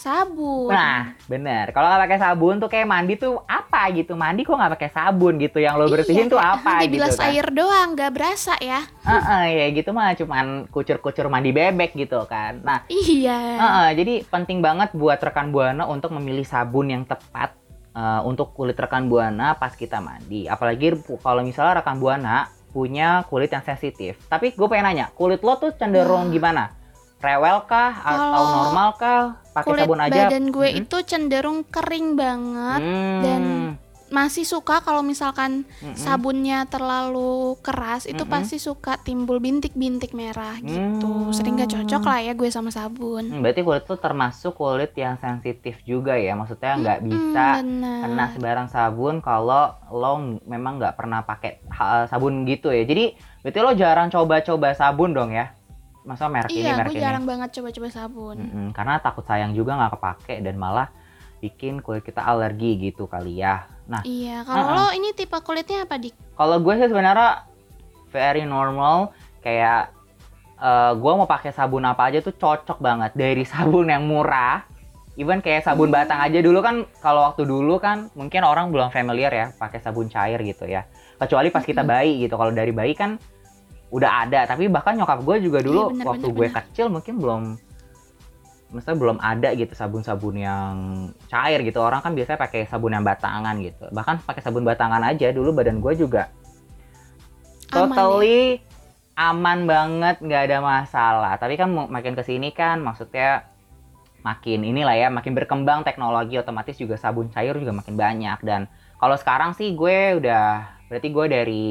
Sabun 0.00 0.72
Nah, 0.72 1.12
bener. 1.28 1.68
Kalau 1.70 1.86
nggak 1.86 2.02
pakai 2.08 2.18
sabun 2.18 2.56
tuh 2.56 2.66
kayak 2.66 2.88
mandi 2.88 3.14
tuh 3.14 3.44
apa 3.44 3.92
gitu? 3.92 4.16
Mandi 4.16 4.40
kok 4.42 4.56
nggak 4.56 4.72
pakai 4.80 4.90
sabun 4.90 5.36
gitu? 5.36 5.60
Yang 5.60 5.74
lo 5.76 5.86
bersihin 5.86 6.26
Iya, 6.26 6.32
tuh 6.32 6.40
apa 6.40 6.72
gitu 6.80 6.84
dibilas 6.88 7.14
kan? 7.14 7.28
air 7.28 7.46
doang 7.50 7.88
nggak 7.92 8.12
berasa 8.16 8.54
ya 8.56 8.80
Heeh, 9.00 9.44
ya 9.52 9.66
gitu 9.76 9.90
mah 9.92 10.16
cuman 10.16 10.46
kucur-kucur 10.66 11.28
mandi 11.28 11.52
bebek 11.52 11.92
gitu 11.92 12.24
kan. 12.24 12.64
Nah, 12.64 12.88
iya 12.88 13.38
heeh, 13.60 13.88
jadi 13.94 14.14
penting 14.24 14.58
banget 14.58 14.90
buat 14.92 15.20
rekan 15.20 15.52
buana 15.52 15.84
untuk 15.84 16.10
memilih 16.10 16.44
sabun 16.44 16.88
yang 16.88 17.04
tepat 17.04 17.52
eh, 17.92 18.20
untuk 18.24 18.56
kulit 18.56 18.74
rekan 18.74 19.06
buana 19.06 19.52
pas 19.54 19.76
kita 19.76 20.00
mandi. 20.00 20.46
Apalagi 20.46 20.96
kalau 21.20 21.44
misalnya 21.44 21.84
rekan 21.84 22.00
buana 22.00 22.48
punya 22.70 23.26
kulit 23.26 23.50
yang 23.50 23.66
sensitif. 23.66 24.14
Tapi 24.30 24.54
gue 24.54 24.66
pengen 24.70 24.86
nanya, 24.86 25.06
kulit 25.10 25.42
lo 25.42 25.58
tuh 25.58 25.74
cenderung 25.74 26.30
Wah. 26.30 26.32
gimana? 26.32 26.64
Rewel 27.20 27.58
kah 27.64 27.92
atau 27.94 28.16
Kalau 28.16 28.44
normal 28.64 28.88
kah? 28.96 29.22
Pakai 29.50 29.76
sabun 29.76 30.00
aja? 30.00 30.26
badan 30.26 30.44
gue 30.48 30.68
Mm-mm. 30.68 30.80
itu 30.80 30.96
cenderung 31.04 31.60
kering 31.64 32.14
banget 32.14 32.80
Hmm, 32.80 33.20
dan- 33.20 33.76
masih 34.10 34.42
suka 34.42 34.82
kalau 34.82 35.06
misalkan 35.06 35.62
mm-mm. 35.78 35.94
sabunnya 35.94 36.66
terlalu 36.66 37.54
keras 37.60 38.04
itu 38.04 38.18
Mm-mm. 38.18 38.26
pasti 38.26 38.58
suka 38.58 38.98
timbul 38.98 39.38
bintik-bintik 39.38 40.10
merah 40.12 40.58
gitu 40.58 41.06
Hmm. 41.06 41.30
sering 41.30 41.54
gak 41.54 41.70
cocok 41.70 42.02
lah 42.04 42.18
ya 42.20 42.32
gue 42.32 42.50
sama 42.50 42.70
sabun 42.70 43.30
Hmm, 43.30 43.38
berarti 43.38 43.62
kulit 43.62 43.86
tuh 43.86 43.94
termasuk 43.96 44.56
kulit 44.56 44.90
yang 44.94 45.14
sensitif 45.14 45.78
juga 45.84 46.18
ya. 46.18 46.34
Maksudnya 46.34 46.74
nggak 46.74 46.98
Mm-mm, 46.98 47.06
bisa 47.06 47.46
bener. 47.56 48.00
kena 48.02 48.24
sembarang 48.32 48.66
sabun 48.66 49.14
kalau 49.20 49.64
lo 49.88 50.12
ng- 50.16 50.42
memang 50.44 50.82
nggak 50.82 50.96
pernah 50.96 51.22
pakai 51.22 51.62
sabun 52.06 52.42
gitu 52.44 52.70
ya. 52.70 52.82
Jadi 52.82 53.14
berarti 53.40 53.58
lo 53.60 53.72
jarang 53.74 54.08
coba-coba 54.08 54.74
sabun 54.74 55.12
dong 55.12 55.30
ya? 55.30 55.54
Masa 56.00 56.26
merek 56.26 56.48
ini 56.48 56.62
iya 56.62 56.74
merek 56.74 56.88
gue 56.88 56.96
ini? 56.96 57.04
jarang 57.04 57.24
banget 57.24 57.48
coba-coba 57.52 57.88
sabun 57.88 58.36
Mm-mm, 58.38 58.66
karena 58.72 58.96
takut 58.98 59.22
sayang 59.22 59.52
juga 59.52 59.76
nggak 59.76 59.92
kepake 59.94 60.40
dan 60.40 60.56
malah 60.56 60.88
bikin 61.38 61.80
kulit 61.80 62.00
kita 62.00 62.20
alergi 62.20 62.76
gitu 62.78 63.04
kali 63.04 63.36
ya. 63.36 63.64
Nah, 63.84 64.00
iya 64.02 64.40
kalau 64.42 64.64
Uh-uh. 64.66 64.76
lo 64.76 64.86
ini 64.92 65.10
tipe 65.10 65.34
kulitnya 65.40 65.82
apa 65.82 65.96
dik 65.96 66.14
kalau 66.34 66.56
gue 66.56 66.74
sih 66.74 66.86
sebenarnya 66.86 67.44
very 68.08 68.44
normal 68.44 69.10
kayak 69.40 69.92
eh 70.56 70.92
gue 70.92 71.12
mau 71.14 71.24
pakai 71.24 71.50
sabun 71.50 71.82
apa 71.82 72.06
aja 72.06 72.20
tuh 72.20 72.32
cocok 72.32 72.78
banget 72.78 73.12
dari 73.12 73.42
sabun 73.42 73.88
yang 73.88 74.04
murah 74.04 74.62
even 75.16 75.40
kayak 75.40 75.64
sabun 75.64 75.88
Hmm. 75.88 75.96
batang 75.96 76.20
aja 76.20 76.38
dulu 76.38 76.60
kan 76.60 76.84
kalau 76.98 77.24
waktu 77.24 77.42
dulu 77.42 77.76
kan 77.76 78.08
mungkin 78.12 78.40
orang 78.40 78.68
belum 78.68 78.88
familiar 78.88 79.28
ya 79.28 79.46
pakai 79.52 79.80
sabun 79.80 80.06
cair 80.06 80.38
gitu 80.38 80.64
ya 80.64 80.84
kecuali 81.16 81.48
pas 81.48 81.60
kita 81.60 81.80
bayi 81.82 82.20
gitu 82.20 82.36
kalau 82.36 82.52
dari 82.52 82.70
bayi 82.70 82.92
kan 82.92 83.16
udah 83.90 84.26
ada. 84.26 84.46
Tapi 84.46 84.70
bahkan 84.70 84.94
nyokap 84.96 85.20
gue 85.22 85.36
juga 85.42 85.58
dulu 85.60 85.90
Iya, 85.90 85.92
bener, 85.92 86.06
waktu 86.06 86.26
bener, 86.26 86.36
gue 86.38 86.48
bener. 86.48 86.56
kecil 86.62 86.86
mungkin 86.88 87.14
belum 87.18 87.42
maksudnya 88.70 88.98
belum 89.02 89.18
ada 89.18 89.48
gitu 89.58 89.74
sabun-sabun 89.74 90.36
yang 90.38 90.74
cair 91.26 91.58
gitu. 91.66 91.82
Orang 91.82 92.00
kan 92.00 92.14
biasanya 92.14 92.38
pakai 92.38 92.70
sabun 92.70 92.94
yang 92.94 93.02
batangan 93.02 93.58
gitu. 93.60 93.90
Bahkan 93.90 94.22
pakai 94.22 94.42
sabun 94.46 94.62
batangan 94.62 95.02
aja. 95.02 95.34
Dulu 95.34 95.50
badan 95.50 95.82
gue 95.82 95.92
juga 95.98 96.30
Aman 97.70 98.06
ya? 98.06 98.18
totally 98.18 98.62
aman 99.14 99.66
banget 99.66 100.16
nggak 100.22 100.42
ada 100.50 100.58
masalah. 100.62 101.34
Tapi 101.36 101.58
kan 101.58 101.68
makin 101.70 102.14
ke 102.14 102.22
sini 102.22 102.50
kan 102.54 102.78
maksudnya 102.80 103.46
makin 104.20 104.62
inilah 104.62 104.96
ya 104.96 105.08
makin 105.08 105.32
berkembang 105.32 105.80
teknologi 105.80 106.36
otomatis 106.36 106.76
juga 106.76 106.94
sabun 106.94 107.28
cair 107.30 107.54
juga 107.58 107.74
makin 107.74 107.94
banyak. 107.98 108.38
Dan 108.46 108.70
kalau 108.96 109.16
sekarang 109.18 109.52
sih 109.56 109.74
gue 109.74 110.18
udah 110.20 110.78
berarti 110.88 111.08
gue 111.10 111.26
dari 111.26 111.68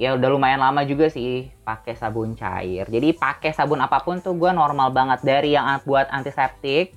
ya 0.00 0.16
udah 0.16 0.28
lumayan 0.32 0.60
lama 0.60 0.82
juga 0.88 1.12
sih 1.12 1.52
pakai 1.62 1.92
sabun 1.94 2.32
cair 2.32 2.88
jadi 2.88 3.12
pakai 3.12 3.52
sabun 3.52 3.84
apa 3.84 4.00
pun 4.00 4.24
tuh 4.24 4.32
gue 4.34 4.48
normal 4.48 4.88
banget 4.88 5.20
dari 5.20 5.52
yang 5.52 5.68
buat 5.84 6.08
antiseptik 6.08 6.96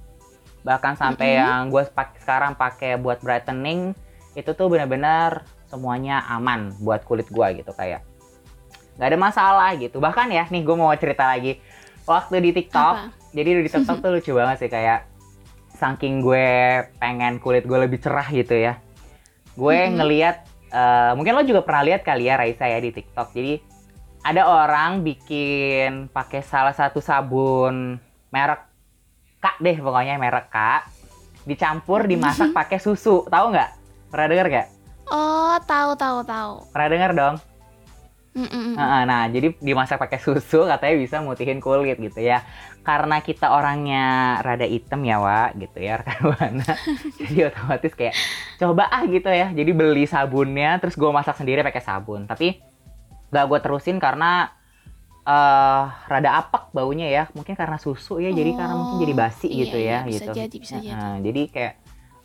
bahkan 0.65 0.97
sampai 0.97 1.36
Mm-mm. 1.36 1.41
yang 1.43 1.62
gue 1.69 1.84
pakai 1.91 2.17
sekarang 2.23 2.53
pakai 2.55 2.97
buat 2.97 3.19
brightening 3.19 3.93
itu 4.34 4.51
tuh 4.55 4.71
benar-benar 4.71 5.45
semuanya 5.67 6.23
aman 6.31 6.73
buat 6.81 7.03
kulit 7.03 7.27
gue 7.29 7.62
gitu 7.62 7.75
kayak 7.75 8.01
nggak 8.95 9.08
ada 9.12 9.19
masalah 9.19 9.69
gitu 9.75 9.99
bahkan 9.99 10.31
ya 10.31 10.47
nih 10.47 10.63
gue 10.63 10.75
mau 10.75 10.89
cerita 10.95 11.27
lagi 11.27 11.60
waktu 12.08 12.39
di 12.39 12.51
TikTok 12.55 12.95
Apa? 12.95 13.12
jadi 13.36 13.49
di 13.60 13.62
TikTok 13.67 13.97
tuh 13.99 14.12
lucu 14.15 14.31
banget 14.31 14.58
sih 14.65 14.71
kayak 14.71 15.03
saking 15.75 16.23
gue 16.23 16.47
pengen 16.97 17.43
kulit 17.43 17.67
gue 17.67 17.75
lebih 17.75 17.99
cerah 17.99 18.25
gitu 18.31 18.55
ya 18.55 18.79
gue 19.53 19.75
Mm-mm. 19.75 19.99
ngeliat 19.99 20.54
eh, 20.69 21.12
mungkin 21.17 21.34
lo 21.36 21.43
juga 21.43 21.62
pernah 21.62 21.84
lihat 21.86 22.01
kali 22.01 22.30
ya 22.30 22.39
Raisa 22.39 22.65
ya 22.65 22.80
di 22.82 22.91
TikTok. 22.93 23.34
Jadi 23.34 23.54
ada 24.25 24.49
orang 24.49 25.06
bikin 25.06 26.10
pakai 26.10 26.41
salah 26.41 26.73
satu 26.73 26.97
sabun 26.97 28.01
merek 28.34 28.62
K 29.38 29.45
deh 29.62 29.78
pokoknya 29.78 30.17
merek 30.17 30.49
K 30.49 30.58
dicampur 31.45 32.10
dimasak 32.10 32.49
pakai 32.58 32.82
susu. 32.82 33.25
Tahu 33.30 33.45
nggak? 33.54 33.71
Pernah 34.10 34.28
denger 34.32 34.47
gak 34.49 34.67
oh 35.12 35.58
tahu 35.65 35.91
tahu 35.97 36.19
tahu. 36.25 36.54
Pernah 36.73 36.89
denger 36.89 37.12
dong 37.13 37.36
Mm-mm. 38.36 38.76
Nah, 38.76 39.32
jadi 39.32 39.56
dimasak 39.63 39.95
pakai 39.95 40.19
susu 40.19 40.67
katanya 40.67 40.95
bisa 41.00 41.24
mutihin 41.24 41.63
kulit 41.63 41.95
gitu 41.95 42.19
ya. 42.19 42.43
Karena 42.84 43.24
kita 43.24 43.56
orangnya 43.56 44.38
rada 44.43 44.67
hitam 44.67 45.08
ya, 45.08 45.24
Wak, 45.24 45.56
gitu 45.56 45.80
ya, 45.80 45.95
rekan 46.04 46.19
Buana. 46.19 46.67
jadi 47.15 47.48
otomatis 47.48 47.95
kayak 47.95 48.13
coba 48.60 48.91
ah 48.91 49.08
gitu 49.08 49.32
ya. 49.32 49.56
Jadi 49.56 49.71
beli 49.71 50.04
sabunnya, 50.04 50.76
terus 50.84 51.00
gue 51.00 51.08
masak 51.08 51.39
sendiri 51.39 51.63
pakai 51.63 51.80
sabun. 51.80 52.28
Tapi 52.28 52.60
gak 53.32 53.45
gue 53.48 53.60
terusin 53.63 53.98
karena 54.04 54.52
eh 55.26 55.84
rada 56.12 56.30
apek 56.36 56.76
baunya 56.76 57.08
ya. 57.08 57.24
Mungkin 57.32 57.56
karena 57.56 57.80
susu 57.80 58.19
ya, 58.19 58.36
jadi 58.36 58.52
karena 58.52 58.76
mungkin 58.76 59.00
jadi 59.00 59.13
basi 59.15 59.48
iya, 59.48 59.60
gitu 59.63 59.78
iya, 59.80 59.91
ya, 59.95 60.00
bisa 60.04 60.24
gitu. 60.28 60.32
jadi, 60.36 60.56
bisa 60.60 60.76
jadi. 60.84 61.24
Jadi 61.24 61.41
kayak 61.56 61.74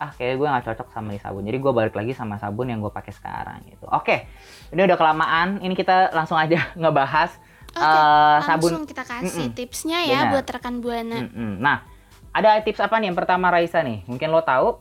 ah 0.01 0.11
kayak 0.11 0.35
gue 0.35 0.49
nggak 0.49 0.65
cocok 0.65 0.89
sama 0.91 1.13
sabun. 1.15 1.45
Jadi 1.45 1.61
gue 1.61 1.71
balik 1.71 1.93
lagi 1.93 2.17
sama 2.17 2.41
sabun 2.41 2.67
yang 2.67 2.81
gue 2.81 2.89
pakai 2.89 3.13
sekarang 3.13 3.61
gitu. 3.69 3.85
Oke, 3.87 4.25
ini 4.73 4.81
udah 4.81 4.97
kelamaan. 4.97 5.61
Ini 5.61 5.77
kita 5.77 6.11
langsung 6.11 6.35
aja 6.35 6.57
ngebahas 6.81 7.37
Oke, 7.71 7.85
eh, 7.85 8.39
sabun. 8.43 8.71
langsung 8.73 8.89
kita 8.89 9.05
kasih 9.05 9.47
Mm-mm. 9.47 9.55
tipsnya 9.55 10.01
ya 10.03 10.27
Benar. 10.27 10.31
buat 10.33 10.47
rekan 10.49 10.77
buana 10.81 11.19
Mm-mm. 11.23 11.61
Nah, 11.61 11.85
ada 12.33 12.57
tips 12.59 12.81
apa 12.81 12.97
nih? 12.97 13.13
Yang 13.13 13.19
pertama 13.21 13.47
Raisa 13.49 13.85
nih, 13.85 14.03
mungkin 14.05 14.33
lo 14.33 14.41
tahu? 14.41 14.81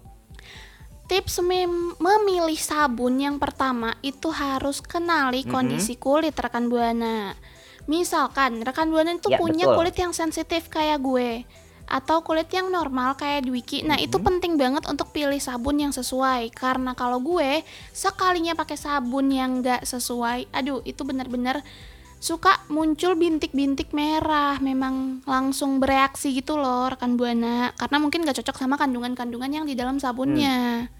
Tips 1.05 1.41
mem- 1.41 1.97
memilih 1.97 2.55
sabun 2.55 3.17
yang 3.17 3.35
pertama 3.35 3.97
itu 3.99 4.29
harus 4.29 4.79
kenali 4.79 5.41
kondisi 5.43 5.97
kulit 5.97 6.37
rekan 6.37 6.69
buana. 6.69 7.33
Misalkan 7.85 8.61
rekan 8.61 8.87
buana 8.87 9.11
itu 9.11 9.27
Ya, 9.27 9.41
punya 9.41 9.65
betul. 9.65 9.75
kulit 9.75 9.95
yang 9.97 10.13
sensitif 10.13 10.69
kayak 10.69 11.01
gue. 11.01 11.43
Atau 11.89 12.21
kulit 12.21 12.47
yang 12.53 12.69
normal 12.69 13.17
kayak 13.17 13.49
Dwiki. 13.49 13.81
Nah, 13.81 13.97
itu 13.97 14.21
penting 14.21 14.55
banget 14.55 14.85
untuk 14.85 15.09
pilih 15.09 15.41
sabun 15.41 15.81
yang 15.81 15.89
sesuai 15.89 16.53
karena 16.53 16.93
kalau 16.93 17.17
gue 17.19 17.65
sekalinya 17.91 18.53
pakai 18.53 18.77
sabun 18.77 19.33
yang 19.33 19.65
nggak 19.65 19.83
sesuai, 19.83 20.53
aduh 20.53 20.85
itu 20.85 21.01
bener-bener 21.01 21.65
suka 22.19 22.61
muncul 22.67 23.15
bintik-bintik 23.15 23.95
merah 23.95 24.59
memang 24.59 25.23
langsung 25.23 25.79
bereaksi 25.79 26.35
gitu 26.35 26.59
loh 26.59 26.91
rekan 26.91 27.15
buana 27.15 27.71
karena 27.79 27.95
mungkin 27.95 28.27
gak 28.27 28.43
cocok 28.43 28.59
sama 28.59 28.75
kandungan-kandungan 28.75 29.47
yang 29.47 29.63
di 29.63 29.71
dalam 29.71 30.03
sabunnya 30.03 30.91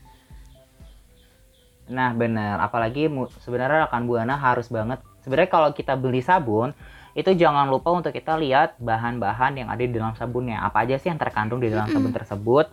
Nah, 1.90 2.14
benar. 2.14 2.62
Apalagi 2.62 3.10
sebenarnya 3.42 3.90
rekan 3.90 4.06
Buana 4.06 4.38
harus 4.38 4.70
banget. 4.70 5.02
Sebenarnya 5.26 5.52
kalau 5.52 5.70
kita 5.74 5.98
beli 5.98 6.22
sabun, 6.22 6.72
itu 7.18 7.32
jangan 7.34 7.66
lupa 7.68 7.90
untuk 7.94 8.14
kita 8.14 8.38
lihat 8.38 8.78
bahan-bahan 8.78 9.58
yang 9.58 9.68
ada 9.70 9.82
di 9.82 9.94
dalam 9.94 10.14
sabunnya. 10.14 10.62
Apa 10.62 10.86
aja 10.86 10.96
sih 11.02 11.10
yang 11.10 11.18
terkandung 11.18 11.58
di 11.60 11.74
dalam 11.74 11.90
sabun 11.90 12.14
tersebut. 12.14 12.70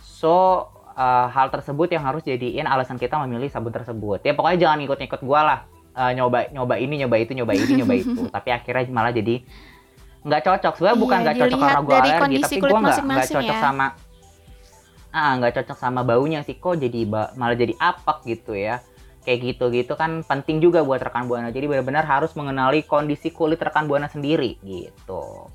So, 0.00 0.66
uh, 0.96 1.28
hal 1.28 1.52
tersebut 1.52 1.92
yang 1.92 2.04
harus 2.04 2.24
jadiin 2.24 2.64
alasan 2.64 2.96
kita 2.96 3.20
memilih 3.24 3.52
sabun 3.52 3.72
tersebut. 3.72 4.24
Ya 4.24 4.32
pokoknya 4.32 4.68
jangan 4.68 4.78
ikut-ikut 4.84 5.20
gua 5.24 5.40
lah. 5.44 5.58
Uh, 5.96 6.12
nyoba 6.12 6.52
nyoba 6.52 6.74
ini, 6.76 7.00
nyoba 7.04 7.16
itu, 7.20 7.32
nyoba 7.32 7.52
ini, 7.56 7.72
nyoba 7.80 7.94
itu. 7.96 8.20
Tapi 8.36 8.48
akhirnya 8.52 8.88
malah 8.92 9.12
jadi 9.12 9.44
nggak 10.24 10.42
cocok. 10.42 10.72
Sebenarnya 10.76 10.96
Iya, 10.96 11.02
bukan 11.04 11.18
nggak 11.22 11.36
cocok 11.36 11.58
karena 11.60 11.80
gua 11.80 11.92
dari 11.92 12.10
alergi, 12.10 12.36
tapi 12.40 12.56
gua 12.60 12.78
nggak 12.80 12.98
nggak 13.04 13.28
cocok 13.32 13.56
ya. 13.56 13.60
sama 13.60 13.86
ah 15.16 15.32
nggak 15.40 15.52
cocok 15.56 15.78
sama 15.80 16.04
baunya 16.04 16.44
sih 16.44 16.60
kok 16.60 16.76
jadi 16.76 17.08
ba- 17.08 17.32
malah 17.40 17.56
jadi 17.56 17.72
apak 17.80 18.28
gitu 18.28 18.52
ya 18.52 18.84
kayak 19.26 19.38
gitu 19.42 19.74
gitu 19.74 19.98
kan 19.98 20.22
penting 20.22 20.62
juga 20.62 20.86
buat 20.86 21.02
rekan 21.02 21.26
buana. 21.26 21.50
Jadi 21.50 21.66
benar-benar 21.66 22.06
harus 22.06 22.30
mengenali 22.38 22.86
kondisi 22.86 23.34
kulit 23.34 23.58
rekan 23.58 23.90
buana 23.90 24.06
sendiri 24.06 24.54
gitu. 24.62 25.50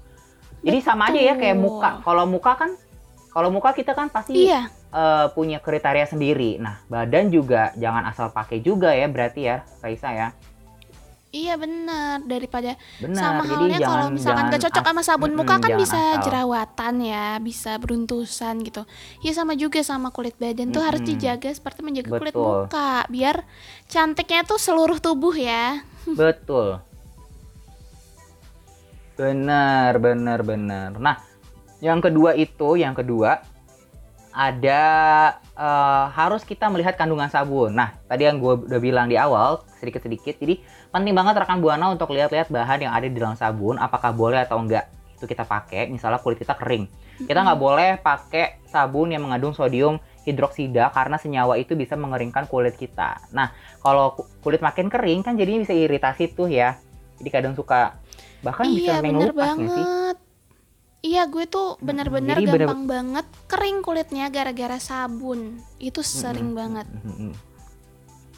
Jadi 0.62 0.78
sama 0.84 1.10
aja 1.10 1.18
ya 1.18 1.34
kayak 1.40 1.56
Betul. 1.56 1.66
muka 1.72 1.90
kalau 2.04 2.26
muka 2.28 2.52
kan 2.60 2.72
kalau 3.32 3.48
muka 3.48 3.72
kita 3.72 3.96
kan 3.96 4.12
pasti 4.12 4.52
iya. 4.52 4.68
eh, 4.92 5.28
punya 5.32 5.64
kriteria 5.64 6.04
sendiri. 6.04 6.60
Nah 6.60 6.84
badan 6.92 7.32
juga 7.32 7.72
jangan 7.80 8.12
asal 8.12 8.28
pakai 8.30 8.60
juga 8.60 8.92
ya 8.92 9.08
berarti 9.08 9.42
ya 9.48 9.64
Raisa 9.80 10.12
ya 10.12 10.28
iya 11.32 11.56
bener 11.56 12.24
daripada 12.28 12.76
benar 13.00 13.20
sama 13.20 13.44
jadi 13.48 13.56
halnya 13.56 13.80
kalau 13.80 14.08
misalkan 14.12 14.44
jangan 14.44 14.52
gak 14.52 14.64
cocok 14.68 14.84
sama 14.92 15.02
sabun 15.04 15.32
muka 15.34 15.56
kan 15.64 15.72
bisa 15.80 15.96
asal. 15.96 16.24
jerawatan 16.28 16.94
ya 17.08 17.28
bisa 17.40 17.72
beruntusan 17.80 18.56
gitu 18.68 18.84
ya 19.24 19.32
sama 19.32 19.56
juga 19.56 19.80
sama 19.82 20.12
kulit 20.12 20.36
badan 20.36 20.76
tuh 20.76 20.84
harus 20.84 21.00
dijaga 21.04 21.48
seperti 21.52 21.80
menjaga 21.88 22.20
kulit 22.20 22.36
Betul. 22.36 22.68
muka 22.68 23.08
biar 23.08 23.48
cantiknya 23.88 24.44
tuh 24.44 24.60
seluruh 24.60 25.00
tubuh 25.00 25.34
ya 25.34 25.88
Betul. 26.22 26.82
Benar, 29.18 30.02
benar, 30.02 30.40
benar. 30.42 30.90
Nah, 30.98 31.22
yang 31.78 32.02
kedua 32.02 32.34
itu, 32.34 32.74
yang 32.80 32.98
kedua 32.98 33.46
ada 34.32 34.82
eh, 35.54 36.06
harus 36.16 36.42
kita 36.48 36.72
melihat 36.72 36.98
kandungan 36.98 37.30
sabun. 37.30 37.76
Nah, 37.76 37.94
tadi 38.08 38.26
yang 38.26 38.42
gue 38.42 38.66
udah 38.66 38.82
bilang 38.82 39.12
di 39.12 39.20
awal 39.20 39.62
sedikit-sedikit. 39.78 40.42
Jadi 40.42 40.64
penting 40.92 41.16
banget 41.16 41.36
rekan 41.38 41.60
buana 41.60 41.90
untuk 41.90 42.12
lihat-lihat 42.12 42.48
bahan 42.48 42.80
yang 42.82 42.94
ada 42.94 43.08
di 43.08 43.16
dalam 43.16 43.34
sabun, 43.34 43.76
apakah 43.76 44.12
boleh 44.12 44.44
atau 44.44 44.60
enggak 44.60 44.86
itu 45.16 45.26
kita 45.26 45.44
pakai. 45.44 45.88
Misalnya 45.88 46.20
kulit 46.20 46.38
kita 46.38 46.54
kering, 46.54 46.86
kita 47.22 47.40
nggak 47.40 47.58
boleh 47.58 47.98
pakai 47.98 48.60
sabun 48.66 49.10
yang 49.10 49.24
mengandung 49.24 49.52
sodium 49.52 49.96
hidroksida 50.22 50.92
karena 50.92 51.18
senyawa 51.18 51.56
itu 51.56 51.74
bisa 51.74 51.96
mengeringkan 51.96 52.46
kulit 52.46 52.76
kita. 52.76 53.18
Nah, 53.32 53.50
kalau 53.80 54.14
ku- 54.14 54.28
kulit 54.40 54.60
makin 54.60 54.86
kering 54.86 55.22
kan 55.22 55.34
jadinya 55.34 55.64
bisa 55.64 55.74
iritasi 55.74 56.30
tuh 56.30 56.46
ya. 56.46 56.78
Jadi 57.18 57.30
kadang 57.30 57.54
suka 57.54 57.98
bahkan 58.42 58.66
bisa 58.66 58.82
iya 58.82 58.94
sampai 58.98 59.08
bener 59.08 59.30
ngelupas 59.30 59.38
nggak 59.48 59.70
sih? 59.70 59.86
banget 59.86 60.18
iya 61.02 61.22
gue 61.26 61.46
tuh 61.46 61.78
bener-bener 61.78 62.38
jadi 62.38 62.46
bener- 62.48 62.70
gampang 62.70 62.84
banget 62.86 63.26
kering 63.46 63.82
kulitnya 63.82 64.26
gara-gara 64.30 64.78
sabun 64.78 65.40
itu 65.78 66.02
sering 66.02 66.54
banget 66.54 66.86
Mhm. 67.04 67.51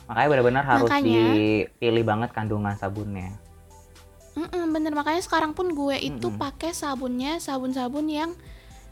Makanya 0.03 0.27
benar-benar 0.29 0.63
harus 0.65 0.87
Makanya- 0.87 1.33
dipilih 1.33 2.03
banget 2.03 2.29
kandungan 2.31 2.75
sabunnya. 2.75 3.31
Mm-mm, 4.33 4.73
bener 4.73 4.91
makanya 4.91 5.21
sekarang 5.21 5.53
pun 5.53 5.69
gue 5.71 5.93
itu 5.95 6.33
pakai 6.33 6.73
sabunnya 6.73 7.37
sabun-sabun 7.37 8.09
yang 8.09 8.33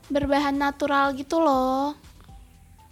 berbahan 0.06 0.54
natural 0.54 1.14
gitu 1.14 1.40
loh 1.40 1.98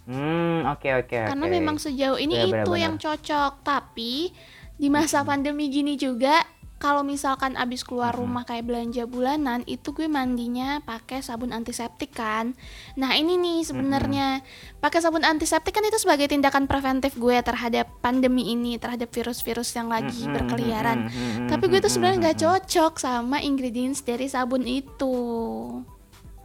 Hmm, 0.02 0.66
oke 0.66 0.82
oke 0.98 1.14
karena 1.28 1.38
oke. 1.40 1.52
memang 1.52 1.78
sejauh 1.78 2.18
ini 2.18 2.34
Iya, 2.34 2.42
itu 2.42 2.52
benar-benar. 2.66 2.82
yang 2.82 2.94
cocok 2.96 3.52
tapi 3.62 4.34
di 4.74 4.88
masa 4.88 5.22
pandemi 5.22 5.70
gini 5.70 5.94
juga 5.94 6.42
kalau 6.80 7.04
misalkan 7.04 7.60
abis 7.60 7.84
keluar 7.84 8.16
Mm-mm. 8.16 8.24
rumah 8.24 8.48
kayak 8.48 8.64
belanja 8.64 9.04
bulanan 9.04 9.60
itu 9.68 9.92
gue 9.92 10.08
mandinya 10.08 10.80
pakai 10.80 11.20
sabun 11.20 11.52
antiseptik 11.52 12.16
kan. 12.16 12.56
Nah 12.96 13.12
ini 13.20 13.36
nih 13.36 13.68
sebenarnya. 13.68 14.40
Pakai 14.80 15.04
sabun 15.04 15.20
antiseptik 15.20 15.76
kan 15.76 15.84
itu 15.84 16.00
sebagai 16.00 16.24
tindakan 16.24 16.64
preventif 16.64 17.20
gue 17.20 17.36
terhadap 17.44 17.84
pandemi 18.00 18.56
ini 18.56 18.80
terhadap 18.80 19.12
virus-virus 19.12 19.76
yang 19.76 19.92
lagi 19.92 20.24
Mhm, 20.24 20.32
berkeliaran. 20.32 20.98
Mhm, 21.04 21.52
tapi 21.52 21.68
gue 21.68 21.84
tuh 21.84 21.92
sebenarnya 21.92 22.32
nggak 22.32 22.40
cocok 22.40 22.92
sama 22.96 23.44
ingredients 23.44 24.00
dari 24.00 24.24
sabun 24.32 24.64
itu. 24.64 25.12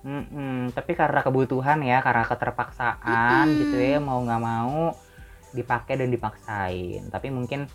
Mm-mm, 0.06 0.76
tapi 0.76 0.93
karena 0.93 1.24
kebutuhan 1.24 1.80
ya, 1.82 2.04
karena 2.04 2.28
keterpaksaan 2.28 3.45
Mm-mm. 3.48 3.60
gitu 3.63 3.78
ya, 3.80 3.98
mau 4.04 4.19
nggak 4.19 4.41
mau 4.43 4.93
dipakai 5.56 5.95
dan 5.95 6.12
dipaksain. 6.12 7.08
Tapi 7.08 7.32
mungkin 7.32 7.65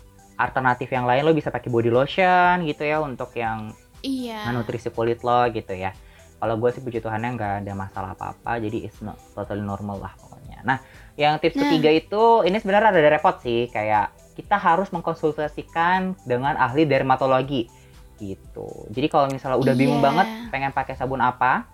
alternatif 0.41 0.89
yang 0.89 1.05
lain 1.05 1.21
lo 1.21 1.31
bisa 1.31 1.53
pakai 1.53 1.69
body 1.69 1.93
lotion 1.93 2.65
gitu 2.65 2.81
ya 2.81 2.97
untuk 2.97 3.29
yang 3.37 3.77
iya 4.01 4.49
nutrisi 4.49 4.89
kulit 4.89 5.21
lo 5.21 5.45
gitu 5.53 5.71
ya. 5.77 5.93
Kalau 6.41 6.57
gue 6.57 6.73
sih 6.73 6.81
puji 6.81 7.05
Tuhannya 7.05 7.37
nggak 7.37 7.53
ada 7.61 7.73
masalah 7.77 8.17
apa-apa, 8.17 8.57
jadi 8.57 8.89
it's 8.89 8.97
not 9.05 9.13
totally 9.37 9.61
normal 9.61 10.01
lah 10.01 10.09
pokoknya. 10.17 10.65
Nah, 10.65 10.81
yang 11.13 11.37
tips 11.37 11.53
Nah. 11.53 11.69
ketiga 11.69 11.93
itu 11.93 12.41
ini 12.41 12.57
sebenarnya 12.57 12.89
ada 12.89 13.13
repot 13.13 13.37
sih, 13.45 13.69
kayak 13.69 14.09
kita 14.33 14.57
harus 14.57 14.89
mengkonsultasikan 14.89 16.17
dengan 16.25 16.57
ahli 16.57 16.89
dermatologi 16.89 17.69
gitu. 18.17 18.89
Jadi 18.89 19.05
kalau 19.05 19.29
misalnya 19.29 19.61
udah 19.61 19.73
bingung 19.77 20.01
Iya. 20.01 20.05
banget 20.09 20.27
pengen 20.49 20.73
pakai 20.73 20.97
sabun 20.97 21.21
apa, 21.21 21.69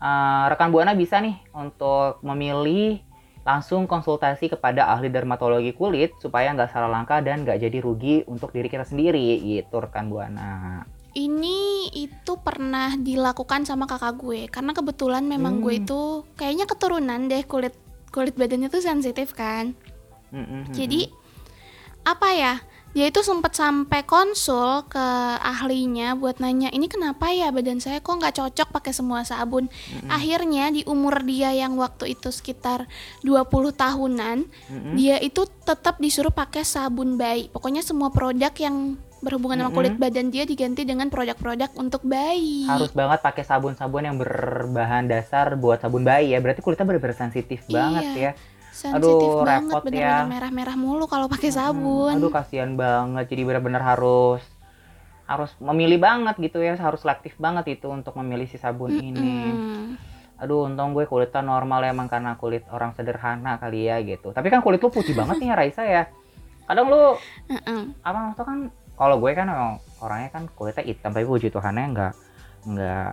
eh, 0.00 0.44
rekan 0.48 0.72
buana 0.72 0.96
bisa 0.96 1.20
nih 1.20 1.36
untuk 1.52 2.24
memilih 2.24 3.03
langsung 3.44 3.84
konsultasi 3.84 4.48
kepada 4.48 4.88
ahli 4.88 5.12
dermatologi 5.12 5.76
kulit 5.76 6.16
supaya 6.16 6.48
nggak 6.56 6.72
salah 6.72 6.88
langkah 6.88 7.20
dan 7.20 7.44
nggak 7.44 7.60
jadi 7.60 7.78
rugi 7.84 8.24
untuk 8.24 8.50
diri 8.56 8.72
kita 8.72 8.88
sendiri 8.88 9.36
gitu 9.44 9.84
rekan 9.84 10.08
buana. 10.08 10.82
Ini 11.14 11.92
itu 11.94 12.32
pernah 12.42 12.96
dilakukan 12.98 13.62
sama 13.68 13.86
kakak 13.86 14.18
gue 14.18 14.50
karena 14.50 14.74
kebetulan 14.74 15.22
memang 15.28 15.62
gue 15.62 15.78
Hmm. 15.78 15.82
itu 15.86 16.00
kayaknya 16.34 16.66
keturunan 16.66 17.30
deh 17.30 17.44
kulit 17.46 17.76
kulit 18.10 18.34
badannya 18.34 18.66
tuh 18.72 18.82
sensitif 18.82 19.36
kan. 19.36 19.78
Mm-mm, 20.34 20.74
Jadi 20.74 21.06
apa 22.02 22.28
ya? 22.34 22.54
Dia 22.94 23.10
itu 23.10 23.26
sempat 23.26 23.58
sampai 23.58 24.06
konsul 24.06 24.86
ke 24.86 25.06
ahlinya 25.42 26.14
buat 26.14 26.38
nanya 26.38 26.70
ini 26.70 26.86
kenapa 26.86 27.26
ya 27.34 27.50
badan 27.50 27.82
saya 27.82 27.98
kok 27.98 28.22
nggak 28.22 28.38
cocok 28.38 28.70
pakai 28.70 28.94
semua 28.94 29.26
sabun. 29.26 29.66
Akhirnya 30.06 30.70
di 30.70 30.86
umur 30.86 31.26
dia 31.26 31.50
yang 31.50 31.74
waktu 31.74 32.14
itu 32.14 32.30
sekitar 32.30 32.86
20 33.26 33.50
tahunan, 33.74 34.46
mm-mm. 34.46 34.94
dia 34.94 35.18
itu 35.18 35.42
tetap 35.66 35.98
disuruh 35.98 36.30
pakai 36.30 36.62
sabun 36.62 37.18
bayi. 37.18 37.50
Pokoknya 37.50 37.82
semua 37.82 38.14
produk 38.14 38.54
yang 38.54 38.94
berhubungan 39.24 39.56
sama 39.64 39.72
kulit 39.72 39.96
badan 39.96 40.28
dia 40.28 40.44
diganti 40.44 40.84
dengan 40.84 41.08
produk-produk 41.08 41.72
untuk 41.80 42.04
bayi. 42.04 42.68
harus 42.68 42.92
banget 42.92 43.24
pakai 43.24 43.40
sabun-sabun 43.40 44.04
yang 44.04 44.16
berbahan 44.20 45.08
dasar 45.08 45.56
buat 45.56 45.80
sabun 45.80 46.04
bayi 46.04 46.36
ya. 46.36 46.38
Berarti 46.44 46.60
kulitnya 46.60 46.84
benar-benar 46.84 47.16
sensitif 47.16 47.64
Iya. 47.66 47.72
banget 47.74 48.06
ya. 48.14 48.30
Sensitif 48.74 49.30
aduh, 49.30 49.46
banget, 49.46 49.70
repot 49.70 49.82
bener-bener 49.86 50.26
ya. 50.26 50.26
merah-merah 50.26 50.74
mulu 50.74 51.06
kalau 51.06 51.30
pakai 51.30 51.54
Mm-mm. 51.54 51.62
sabun. 51.62 52.14
Aduh 52.18 52.30
kasihan 52.34 52.74
banget. 52.74 53.30
Jadi 53.30 53.42
benar-benar 53.46 53.82
harus 53.86 54.42
harus 55.30 55.54
memilih 55.62 56.02
banget 56.02 56.34
gitu 56.42 56.58
ya. 56.58 56.74
Harus 56.74 57.06
selektif 57.06 57.38
banget 57.38 57.78
itu 57.78 57.86
untuk 57.86 58.18
memilih 58.18 58.50
si 58.50 58.58
sabun 58.58 58.90
ini. 58.98 59.54
Mm-mm. 59.54 59.94
Aduh, 60.42 60.66
untung 60.66 60.90
gue 60.98 61.06
kulitnya 61.06 61.46
normal 61.46 61.86
emang 61.86 62.10
karena 62.10 62.34
kulit 62.34 62.66
orang 62.74 62.90
sederhana 62.98 63.56
kali 63.62 63.86
ya 63.86 64.02
gitu. 64.02 64.34
Tapi 64.34 64.50
kan 64.50 64.58
kulit 64.58 64.82
lu 64.82 64.90
putih 64.90 65.14
banget 65.14 65.38
nih 65.38 65.48
ya 65.48 65.54
Raisa 65.54 65.82
ya. 65.86 66.02
Kadang 66.66 66.90
lu 66.90 67.14
Mm-mm. 67.46 67.94
apa 68.02 68.18
maksudnya 68.18 68.46
kan 68.50 68.58
kalau 68.98 69.16
gue 69.22 69.30
kan 69.34 69.46
emang 69.46 69.72
orangnya 70.02 70.30
kan 70.34 70.42
kulitnya 70.54 70.82
hitam 70.86 71.10
tapi 71.14 71.26
puji 71.26 71.50
Tuhannya 71.50 71.84
nggak 71.94 72.12
nggak 72.64 73.10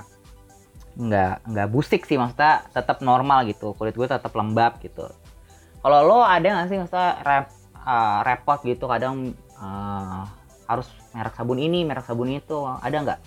nggak 0.92 1.34
nggak 1.48 1.68
busik 1.72 2.04
sih 2.04 2.20
maksudnya 2.20 2.68
tetap 2.76 3.00
normal 3.02 3.48
gitu 3.48 3.74
kulit 3.80 3.96
gue 3.96 4.08
tetap 4.08 4.32
lembab 4.36 4.78
gitu 4.84 5.08
kalau 5.82 6.00
lo 6.04 6.20
ada 6.22 6.46
nggak 6.46 6.68
sih 6.68 6.78
maksudnya 6.78 7.12
rep, 7.22 7.46
eh, 7.76 8.18
repot 8.24 8.60
gitu 8.64 8.86
kadang 8.86 9.16
eh, 9.56 10.22
harus 10.66 10.88
merek 11.12 11.34
sabun 11.34 11.60
ini 11.60 11.84
merek 11.84 12.06
sabun 12.06 12.32
itu 12.32 12.58
ada 12.64 12.98
nggak 12.98 13.20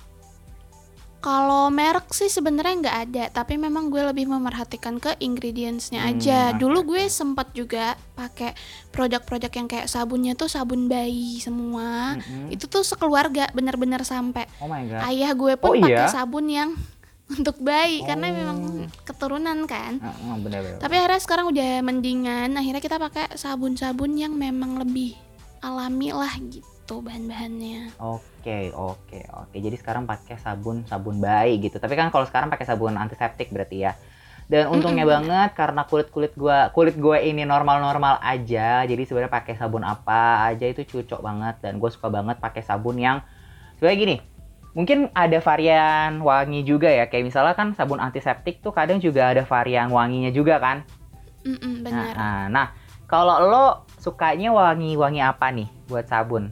Kalau 1.18 1.72
merek 1.72 2.12
sih 2.12 2.28
sebenarnya 2.28 2.74
nggak 2.76 2.98
ada, 3.08 3.24
tapi 3.32 3.56
memang 3.56 3.88
gue 3.88 4.04
lebih 4.04 4.28
memerhatikan 4.28 5.00
ke 5.00 5.16
ingredientsnya 5.18 6.04
Hmm, 6.04 6.10
aja. 6.12 6.52
oke, 6.52 6.60
Dulu 6.60 6.78
gue 6.84 7.08
sempat 7.08 7.48
juga 7.56 7.96
pakai 8.12 8.52
produk-produk 8.92 9.48
yang 9.48 9.64
kayak 9.64 9.88
sabunnya 9.88 10.36
tuh 10.36 10.52
sabun 10.52 10.84
bayi 10.84 11.40
semua. 11.40 12.20
Mm-mm. 12.20 12.52
Itu 12.52 12.68
tuh 12.68 12.84
sekeluarga 12.84 13.48
bener-bener 13.56 14.04
sampai 14.04 14.44
oh 14.60 14.68
my 14.68 14.84
god 14.84 15.00
ayah 15.08 15.32
gue 15.32 15.56
pun 15.56 15.72
Oh, 15.72 15.80
pakai 15.80 16.04
iya? 16.04 16.12
sabun 16.12 16.44
yang 16.44 16.76
untuk 17.24 17.56
bayi 17.58 18.04
karena 18.04 18.28
Oh. 18.28 18.34
memang 18.36 18.58
keturunan 19.02 19.58
kan. 19.64 19.96
Heeh, 19.96 20.34
bener-bener. 20.44 20.78
Tapi 20.78 20.94
akhirnya 20.94 21.20
sekarang 21.20 21.46
udah 21.48 21.72
mendingan. 21.80 22.50
Akhirnya 22.52 22.82
kita 22.84 22.96
pakai 23.00 23.32
sabun-sabun 23.34 24.12
yang 24.14 24.36
memang 24.36 24.76
lebih 24.76 25.16
alami 25.58 26.12
lah 26.12 26.36
gitu 26.44 27.00
bahan-bahannya. 27.00 27.96
Oke, 27.96 28.68
oke, 28.70 29.20
oke. 29.32 29.56
Jadi 29.56 29.76
sekarang 29.80 30.04
pakai 30.04 30.36
sabun 30.36 30.84
sabun 30.84 31.16
bayi 31.16 31.56
gitu. 31.58 31.80
Tapi 31.80 31.96
kan 31.96 32.12
kalau 32.12 32.28
sekarang 32.28 32.52
pakai 32.52 32.68
sabun 32.68 32.94
antiseptik 32.94 33.48
berarti 33.48 33.88
ya. 33.88 33.96
Dan 34.44 34.68
untungnya 34.68 35.08
Mm-mm, 35.08 35.24
banget 35.24 35.56
karena 35.56 35.88
kulit 35.88 36.12
kulit 36.12 36.36
gua 36.36 36.68
kulit 36.68 36.92
gue 36.92 37.16
ini 37.24 37.48
normal 37.48 37.80
normal 37.80 38.20
aja. 38.20 38.84
Jadi 38.84 39.08
sebenarnya 39.08 39.32
pakai 39.32 39.56
sabun 39.56 39.80
apa 39.80 40.44
aja 40.44 40.68
itu 40.68 40.84
cocok 40.84 41.24
banget 41.24 41.64
dan 41.64 41.80
gue 41.80 41.88
suka 41.88 42.12
banget 42.12 42.36
pakai 42.36 42.60
sabun 42.60 43.00
yang 43.00 43.24
sebenarnya 43.80 43.96
gini. 43.96 44.16
Mungkin 44.74 45.14
ada 45.14 45.38
varian 45.38 46.18
wangi 46.18 46.66
juga 46.66 46.90
ya. 46.90 47.06
Kayak 47.06 47.30
misalnya 47.30 47.54
kan 47.54 47.78
sabun 47.78 48.02
antiseptik 48.02 48.58
tuh 48.58 48.74
kadang 48.74 48.98
juga 48.98 49.30
ada 49.30 49.46
varian 49.46 49.86
wanginya 49.88 50.34
juga 50.34 50.58
kan. 50.58 50.82
Mm-mm, 51.46 51.86
Nah, 51.86 51.86
benar. 51.86 52.14
nah, 52.18 52.40
nah, 52.50 52.66
kalau 53.06 53.38
lo 53.38 53.66
sukanya 54.02 54.50
wangi-wangi 54.50 55.22
apa 55.22 55.46
nih 55.54 55.68
buat 55.86 56.10
sabun? 56.10 56.50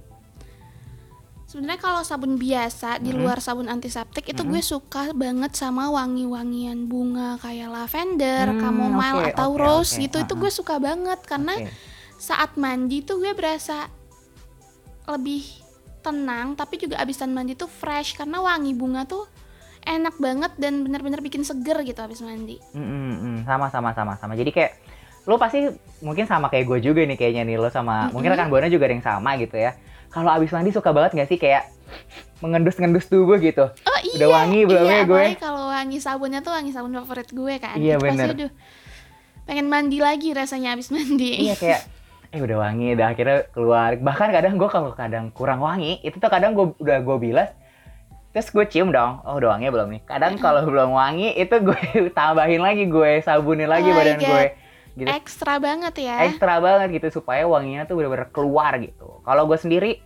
Sebenarnya 1.51 1.83
kalau 1.85 2.01
sabun 2.01 2.41
biasa 2.41 2.97
di 3.03 3.13
Mm-mm. 3.13 3.21
luar 3.21 3.37
sabun 3.43 3.69
antiseptik 3.69 4.25
itu 4.25 4.41
Mm-mm. 4.41 4.53
gue 4.57 4.63
suka 4.65 5.13
banget 5.13 5.53
sama 5.53 5.93
wangi-wangian 5.93 6.89
bunga 6.89 7.37
kayak 7.43 7.69
lavender, 7.69 8.57
Hmm, 8.57 8.61
chamomile 8.63 9.21
oke, 9.21 9.29
atau 9.37 9.49
oke, 9.53 9.61
rose 9.61 9.93
oke. 9.93 10.01
gitu. 10.01 10.17
Itu 10.23 10.33
Ha-ha. 10.33 10.41
gue 10.41 10.51
suka 10.55 10.75
banget 10.81 11.21
karena 11.29 11.55
Oke. 11.59 11.69
saat 12.17 12.57
mandi 12.57 13.03
tuh 13.05 13.21
gue 13.21 13.35
berasa 13.37 13.91
lebih 15.05 15.62
tenang 16.03 16.59
tapi 16.59 16.83
juga 16.83 16.99
abisan 16.99 17.31
mandi 17.31 17.55
tuh 17.55 17.71
fresh 17.71 18.19
karena 18.19 18.43
wangi 18.43 18.75
bunga 18.75 19.07
tuh 19.07 19.25
enak 19.83 20.15
banget 20.19 20.53
dan 20.59 20.83
bener-bener 20.87 21.19
bikin 21.19 21.43
seger 21.43 21.79
gitu 21.83 21.99
abis 22.03 22.23
mandi. 22.23 22.59
Mm, 22.75 22.83
mm, 22.83 23.15
mm. 23.19 23.39
sama 23.47 23.67
sama 23.71 23.91
sama 23.95 24.15
sama. 24.19 24.35
Jadi 24.39 24.51
kayak 24.55 24.79
lo 25.27 25.39
pasti 25.39 25.71
mungkin 26.03 26.27
sama 26.27 26.51
kayak 26.51 26.67
gue 26.67 26.79
juga 26.83 27.07
nih 27.07 27.15
kayaknya 27.15 27.43
nih 27.47 27.57
lo 27.59 27.71
sama 27.71 28.07
Mm-mm. 28.11 28.15
mungkin 28.19 28.31
rekan 28.35 28.51
buana 28.51 28.67
juga 28.67 28.91
ada 28.91 28.95
yang 28.95 29.07
sama 29.07 29.31
gitu 29.39 29.55
ya. 29.59 29.75
Kalau 30.11 30.29
abis 30.29 30.51
mandi 30.51 30.71
suka 30.75 30.91
banget 30.93 31.17
gak 31.19 31.29
sih 31.31 31.39
kayak 31.41 31.71
mengendus-ngendus 32.43 33.07
tubuh 33.07 33.39
gitu? 33.39 33.71
Oh 33.71 33.99
iya. 34.03 34.15
Udah 34.19 34.29
wangi 34.43 34.61
belum 34.67 34.85
iya, 34.87 34.99
ya 34.99 35.03
gue? 35.07 35.25
kalau 35.39 35.71
wangi 35.71 35.99
sabunnya 36.03 36.41
tuh 36.43 36.53
wangi 36.53 36.71
sabun 36.75 36.93
favorit 37.03 37.31
gue 37.31 37.55
kan. 37.63 37.77
Iya, 37.79 37.97
Itu 37.97 38.03
pasti 38.03 38.19
bener. 38.19 38.29
aduh, 38.35 38.51
pengen 39.47 39.67
mandi 39.71 39.99
lagi 40.03 40.31
rasanya 40.35 40.75
abis 40.75 40.91
mandi. 40.91 41.49
Iya 41.49 41.55
kayak 41.59 41.81
eh 42.33 42.41
udah 42.41 42.59
wangi 42.59 42.97
udah 42.97 43.13
akhirnya 43.13 43.39
keluar. 43.53 43.93
Bahkan 43.95 44.29
kadang 44.33 44.57
gue 44.57 44.69
kalau 44.69 44.91
kadang 44.93 45.29
kurang 45.31 45.61
wangi 45.61 46.01
itu 46.01 46.17
tuh 46.17 46.29
kadang 46.29 46.57
gue 46.57 46.73
udah 46.81 46.99
gue 47.01 47.17
bilas 47.21 47.51
terus 48.33 48.49
gue 48.49 48.65
cium 48.65 48.89
dong 48.89 49.21
oh 49.29 49.37
udah 49.37 49.53
wangi 49.55 49.69
belum 49.69 49.89
nih 49.93 50.03
kadang 50.09 50.41
kalau 50.41 50.65
belum 50.65 50.97
wangi 50.97 51.37
itu 51.37 51.53
gue 51.53 51.77
tambahin 52.17 52.65
lagi 52.65 52.89
gue 52.89 53.21
sabunin 53.21 53.69
lagi 53.69 53.93
Oh 53.93 53.97
badan 53.97 54.17
God. 54.17 54.25
gue 54.25 54.45
gitu 54.93 55.09
Ekstra 55.09 55.61
banget 55.61 55.95
ya. 56.01 56.17
ekstra 56.25 56.57
banget 56.57 56.89
gitu 56.97 57.21
supaya 57.21 57.45
wanginya 57.45 57.85
tuh 57.85 57.97
bener-bener 57.97 58.29
keluar 58.29 58.77
gitu. 58.77 59.21
Kalau 59.21 59.45
gue 59.45 59.57
sendiri 59.57 60.01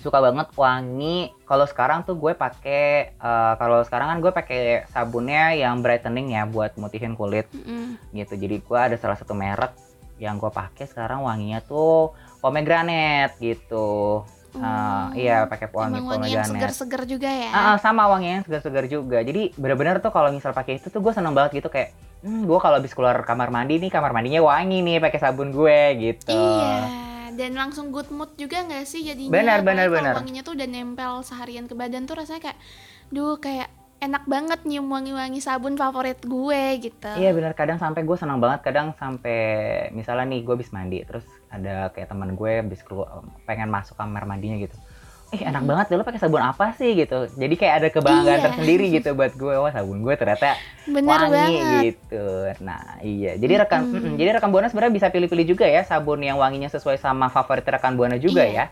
suka 0.00 0.20
banget 0.20 0.48
wangi. 0.56 1.32
Kalau 1.44 1.64
sekarang 1.64 2.04
tuh 2.04 2.16
gue 2.16 2.32
pakai 2.32 2.84
eh, 3.12 3.52
kalau 3.56 3.80
sekarang 3.80 4.12
kan 4.12 4.18
gue 4.20 4.32
pakai 4.32 4.60
sabunnya 4.88 5.52
yang 5.52 5.80
brightening 5.80 6.32
ya 6.32 6.44
buat 6.44 6.76
mutihin 6.76 7.16
kulit 7.16 7.48
Mm-mm. 7.52 7.96
gitu. 8.12 8.36
Jadi 8.36 8.60
gue 8.60 8.78
ada 8.80 8.96
salah 8.96 9.16
satu 9.16 9.32
merek 9.32 9.72
yang 10.18 10.36
gue 10.36 10.48
pakai 10.48 10.84
sekarang 10.84 11.22
wanginya 11.22 11.58
tuh 11.60 12.12
pomegranate 12.38 13.38
gitu. 13.38 14.22
Eh, 14.48 14.58
Oh. 14.58 15.06
iya 15.12 15.44
pakai 15.44 15.68
wangi 15.68 15.92
Emang 15.94 16.08
wangi 16.10 16.32
yang 16.32 16.42
pomegranate. 16.42 16.50
seger-seger 16.72 17.02
juga 17.06 17.28
ya. 17.28 17.50
Ah, 17.50 17.60
ah, 17.68 17.76
sama 17.76 18.08
wanginya 18.08 18.40
yang 18.40 18.46
segar-segar 18.46 18.84
juga. 18.86 19.20
Jadi 19.20 19.52
bener-bener 19.54 20.00
tuh 20.00 20.08
kalau 20.08 20.28
misal 20.28 20.50
pakai 20.50 20.76
itu 20.76 20.88
tuh 20.88 20.98
gue 20.98 21.12
seneng 21.12 21.30
banget 21.30 21.60
gitu 21.60 21.68
kayak, 21.68 21.92
hmm, 22.20 22.42
gue 22.44 22.58
kalau 22.58 22.76
habis 22.76 22.90
keluar 22.90 23.14
kamar 23.22 23.48
mandi 23.48 23.78
nih 23.78 23.88
kamar 23.88 24.10
mandinya 24.10 24.40
wangi 24.40 24.80
nih 24.80 24.98
pakai 24.98 25.20
sabun 25.20 25.52
gue 25.52 25.78
gitu. 26.00 26.32
Iya, 26.32 26.90
dan 27.36 27.54
langsung 27.54 27.92
good 27.92 28.08
mood 28.08 28.34
juga 28.34 28.64
nggak 28.64 28.82
sih 28.82 29.04
jadinya? 29.04 29.30
Benar, 29.30 29.58
benar, 29.60 29.86
benar. 29.88 30.12
Wanginya 30.16 30.42
tuh 30.42 30.56
udah 30.56 30.66
nempel 30.66 31.12
seharian 31.22 31.68
ke 31.68 31.76
badan 31.76 32.02
tuh 32.02 32.16
rasanya 32.16 32.40
kayak, 32.42 32.58
duh 33.08 33.36
kayak 33.36 33.68
enak 33.98 34.24
banget 34.24 34.62
nyium 34.62 34.86
wangi-wangi 34.86 35.38
sabun 35.38 35.74
favorit 35.74 36.22
gue 36.22 36.62
gitu. 36.80 37.10
Iya 37.12 37.34
bener 37.34 37.50
kadang 37.52 37.76
sampai 37.76 38.02
gue 38.02 38.14
seneng 38.14 38.38
banget 38.38 38.62
kadang 38.62 38.94
sampai 38.94 39.38
misalnya 39.90 40.26
nih 40.28 40.40
gue 40.40 40.54
habis 40.54 40.70
mandi 40.70 41.02
terus 41.02 41.26
ada 41.48 41.90
kayak 41.90 42.06
teman 42.06 42.32
gue 42.32 42.62
habis 42.62 42.78
keluar 42.80 43.10
pengen 43.42 43.66
masuk 43.66 43.94
kamar 43.94 44.22
mandinya 44.22 44.54
gitu. 44.56 44.78
Eh 45.28 45.44
enak 45.44 45.60
banget 45.60 45.92
deh 45.92 45.96
lo 45.98 46.06
pakai 46.06 46.16
sabun 46.16 46.40
apa 46.40 46.72
sih 46.72 46.94
gitu. 46.94 47.26
Jadi 47.34 47.54
kayak 47.54 47.74
ada 47.74 47.88
kebanggaan 47.90 48.38
Iya. 48.38 48.44
tersendiri 48.48 48.86
gitu 48.88 49.12
buat 49.12 49.34
gue 49.34 49.54
wah 49.56 49.68
sabun 49.68 50.00
gue 50.00 50.14
ternyata 50.14 50.54
Bener 50.86 51.04
wangi 51.04 51.34
banget. 51.58 51.82
gitu. 51.90 52.24
Nah 52.62 53.02
iya 53.02 53.34
jadi 53.34 53.66
rekan 53.66 53.82
mm-mm. 53.84 54.14
jadi 54.14 54.38
rekan 54.38 54.48
buana 54.48 54.70
sebenarnya 54.70 54.94
bisa 54.94 55.06
pilih-pilih 55.10 55.46
juga 55.48 55.66
ya 55.66 55.82
sabun 55.82 56.22
yang 56.22 56.38
wanginya 56.38 56.70
sesuai 56.70 56.96
sama 56.96 57.28
favorit 57.28 57.66
rekan 57.66 57.92
buana 57.92 58.14
juga 58.14 58.46
Iya. 58.46 58.54
ya. 58.54 58.66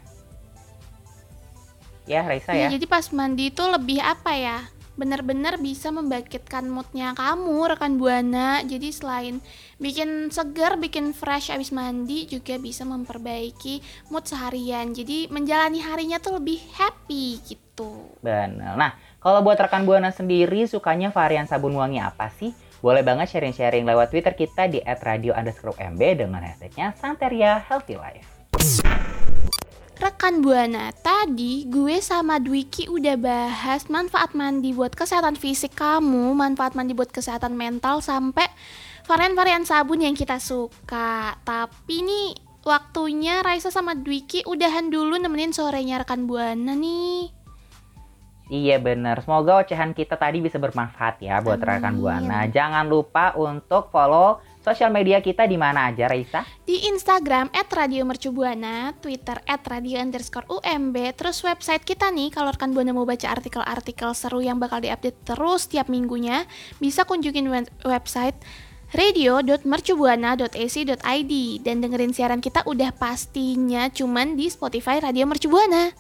Ya 2.06 2.20
Raisa 2.22 2.54
Iya, 2.54 2.70
ya. 2.70 2.78
jadi 2.78 2.86
pas 2.86 3.10
mandi 3.10 3.50
itu 3.50 3.62
lebih 3.66 3.98
apa 3.98 4.30
ya? 4.32 4.58
Bener-bener 4.96 5.60
bisa 5.60 5.92
membangkitkan 5.92 6.66
moodnya 6.72 7.12
kamu 7.12 7.76
rekan 7.76 8.00
buana. 8.00 8.64
Jadi 8.64 8.88
selain 8.90 9.44
bikin 9.76 10.32
segar, 10.32 10.80
bikin 10.80 11.12
fresh 11.12 11.52
abis 11.52 11.70
mandi 11.70 12.24
juga 12.24 12.56
bisa 12.56 12.88
memperbaiki 12.88 13.84
mood 14.08 14.24
seharian. 14.24 14.96
Jadi 14.96 15.28
menjalani 15.28 15.84
harinya 15.84 16.16
tuh 16.16 16.40
lebih 16.40 16.58
happy 16.74 17.44
gitu. 17.44 18.08
Benar. 18.24 18.74
Nah, 18.80 18.96
kalau 19.20 19.44
buat 19.44 19.60
rekan 19.60 19.84
Buana 19.84 20.08
sendiri 20.08 20.64
sukanya 20.64 21.12
varian 21.12 21.44
sabun 21.44 21.76
wangi 21.76 22.00
apa 22.00 22.32
sih? 22.32 22.56
Boleh 22.80 23.04
banget 23.04 23.32
sharing-sharing 23.32 23.84
lewat 23.84 24.14
Twitter 24.14 24.32
kita 24.32 24.70
di 24.70 24.80
@radio 24.80 25.34
underscore 25.36 25.76
MB 25.76 26.00
dengan 26.24 26.40
hashtagnya 26.40 26.94
Santeria 26.96 27.60
Healthy 27.68 27.96
Life. 27.98 28.28
Rekan 29.96 30.44
Buana, 30.44 30.92
tadi 30.92 31.64
gue 31.72 32.04
sama 32.04 32.36
Dwiki 32.36 32.84
udah 32.84 33.16
bahas 33.16 33.88
manfaat 33.88 34.36
mandi 34.36 34.76
buat 34.76 34.92
kesehatan 34.92 35.40
fisik 35.40 35.72
kamu, 35.72 36.36
manfaat 36.36 36.76
mandi 36.76 36.92
buat 36.92 37.08
kesehatan 37.08 37.56
mental, 37.56 38.04
sampai 38.04 38.44
varian-varian 39.08 39.64
sabun 39.64 40.04
yang 40.04 40.12
kita 40.12 40.36
suka. 40.36 41.40
Tapi 41.40 42.04
nih, 42.04 42.36
waktunya 42.60 43.40
Raisa 43.40 43.72
sama 43.72 43.96
Dwiki 43.96 44.44
udahan 44.44 44.92
dulu 44.92 45.16
nemenin 45.16 45.56
sorenya 45.56 46.04
rekan 46.04 46.28
Buana 46.28 46.76
nih. 46.76 47.32
Iya 48.52 48.76
bener, 48.78 49.16
semoga 49.24 49.64
ocehan 49.64 49.96
kita 49.96 50.20
tadi 50.20 50.44
bisa 50.44 50.60
bermanfaat 50.60 51.24
ya 51.24 51.40
buat 51.40 51.56
Amin. 51.56 51.72
rekan 51.72 51.94
Buana. 51.96 52.44
Jangan 52.52 52.84
lupa 52.84 53.32
untuk 53.32 53.88
follow 53.88 54.44
sosial 54.66 54.90
media 54.90 55.22
kita 55.22 55.46
di 55.46 55.54
mana 55.54 55.94
aja, 55.94 56.10
Raisa? 56.10 56.42
Di 56.66 56.90
Instagram 56.90 57.54
@radiomercubuana, 57.54 58.98
Twitter 58.98 59.38
@radio 59.46 60.02
underscore 60.02 60.50
UMB, 60.50 61.14
terus 61.14 61.38
website 61.46 61.86
kita 61.86 62.10
nih 62.10 62.34
kalau 62.34 62.50
rekan 62.50 62.74
Buana 62.74 62.90
mau 62.90 63.06
baca 63.06 63.30
artikel-artikel 63.30 64.10
seru 64.18 64.42
yang 64.42 64.58
bakal 64.58 64.82
diupdate 64.82 65.22
terus 65.22 65.70
tiap 65.70 65.86
minggunya, 65.86 66.50
bisa 66.82 67.06
kunjungin 67.06 67.46
web- 67.46 67.70
website 67.86 68.34
radio.mercubuana.ac.id 68.90 71.32
dan 71.62 71.76
dengerin 71.78 72.10
siaran 72.10 72.42
kita 72.42 72.66
udah 72.66 72.90
pastinya 72.90 73.86
cuman 73.90 74.34
di 74.34 74.50
Spotify 74.50 74.98
Radio 74.98 75.30
Mercubuana. 75.30 75.94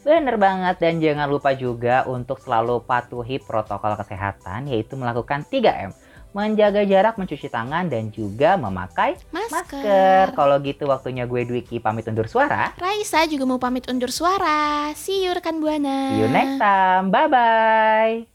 Bener 0.00 0.40
banget 0.40 0.80
dan 0.80 0.96
jangan 0.96 1.28
lupa 1.28 1.52
juga 1.52 2.08
untuk 2.08 2.40
selalu 2.40 2.88
patuhi 2.88 3.36
protokol 3.36 4.00
kesehatan 4.00 4.72
yaitu 4.72 4.96
melakukan 4.96 5.44
3M. 5.44 5.92
Menjaga 6.30 6.86
jarak, 6.86 7.18
mencuci 7.18 7.50
tangan, 7.50 7.90
dan 7.90 8.14
juga 8.14 8.54
memakai 8.54 9.18
Masker. 9.34 9.50
masker. 9.50 10.24
Kalau 10.38 10.56
gitu 10.62 10.86
waktunya 10.86 11.26
gue 11.26 11.42
Dwiki 11.42 11.82
pamit 11.82 12.06
undur 12.06 12.30
suara. 12.30 12.70
Raisa 12.78 13.26
juga 13.26 13.50
mau 13.50 13.58
pamit 13.58 13.90
undur 13.90 14.14
suara. 14.14 14.94
See 14.94 15.26
you 15.26 15.34
rekan 15.34 15.58
Buana. 15.58 16.14
See 16.14 16.22
you 16.22 16.30
next 16.30 16.62
time. 16.62 17.10
Bye-bye. 17.10 18.30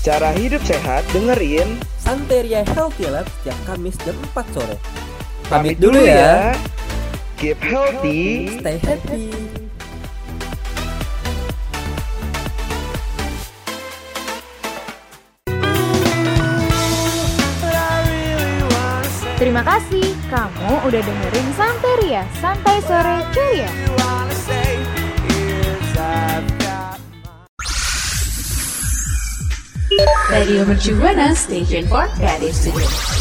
Cara 0.00 0.32
hidup 0.32 0.64
sehat 0.64 1.04
dengerin 1.12 1.68
Santeria 2.00 2.64
Healthy 2.72 3.12
Lab 3.12 3.28
setiap 3.28 3.58
Kamis 3.68 4.00
jam 4.08 4.16
4 4.32 4.56
sore. 4.56 4.80
Pamit 5.52 5.76
dulu 5.76 6.00
ya. 6.00 6.56
Keep 7.36 7.60
healthy 7.60 8.56
Stay 8.56 8.80
happy. 8.80 9.67
Terima 19.38 19.62
kasih 19.62 20.02
kamu 20.34 20.82
udah 20.82 20.98
dengerin 20.98 21.48
Santeria, 21.54 22.26
Santai 22.42 22.82
Sore 22.82 23.22
Ceria. 23.30 23.70
Radio 30.26 30.66
Mercu 30.66 30.98
Buana 30.98 31.38
Station 31.38 31.86
for 31.86 32.10
Creative 32.18 32.50
Studio. 32.50 33.17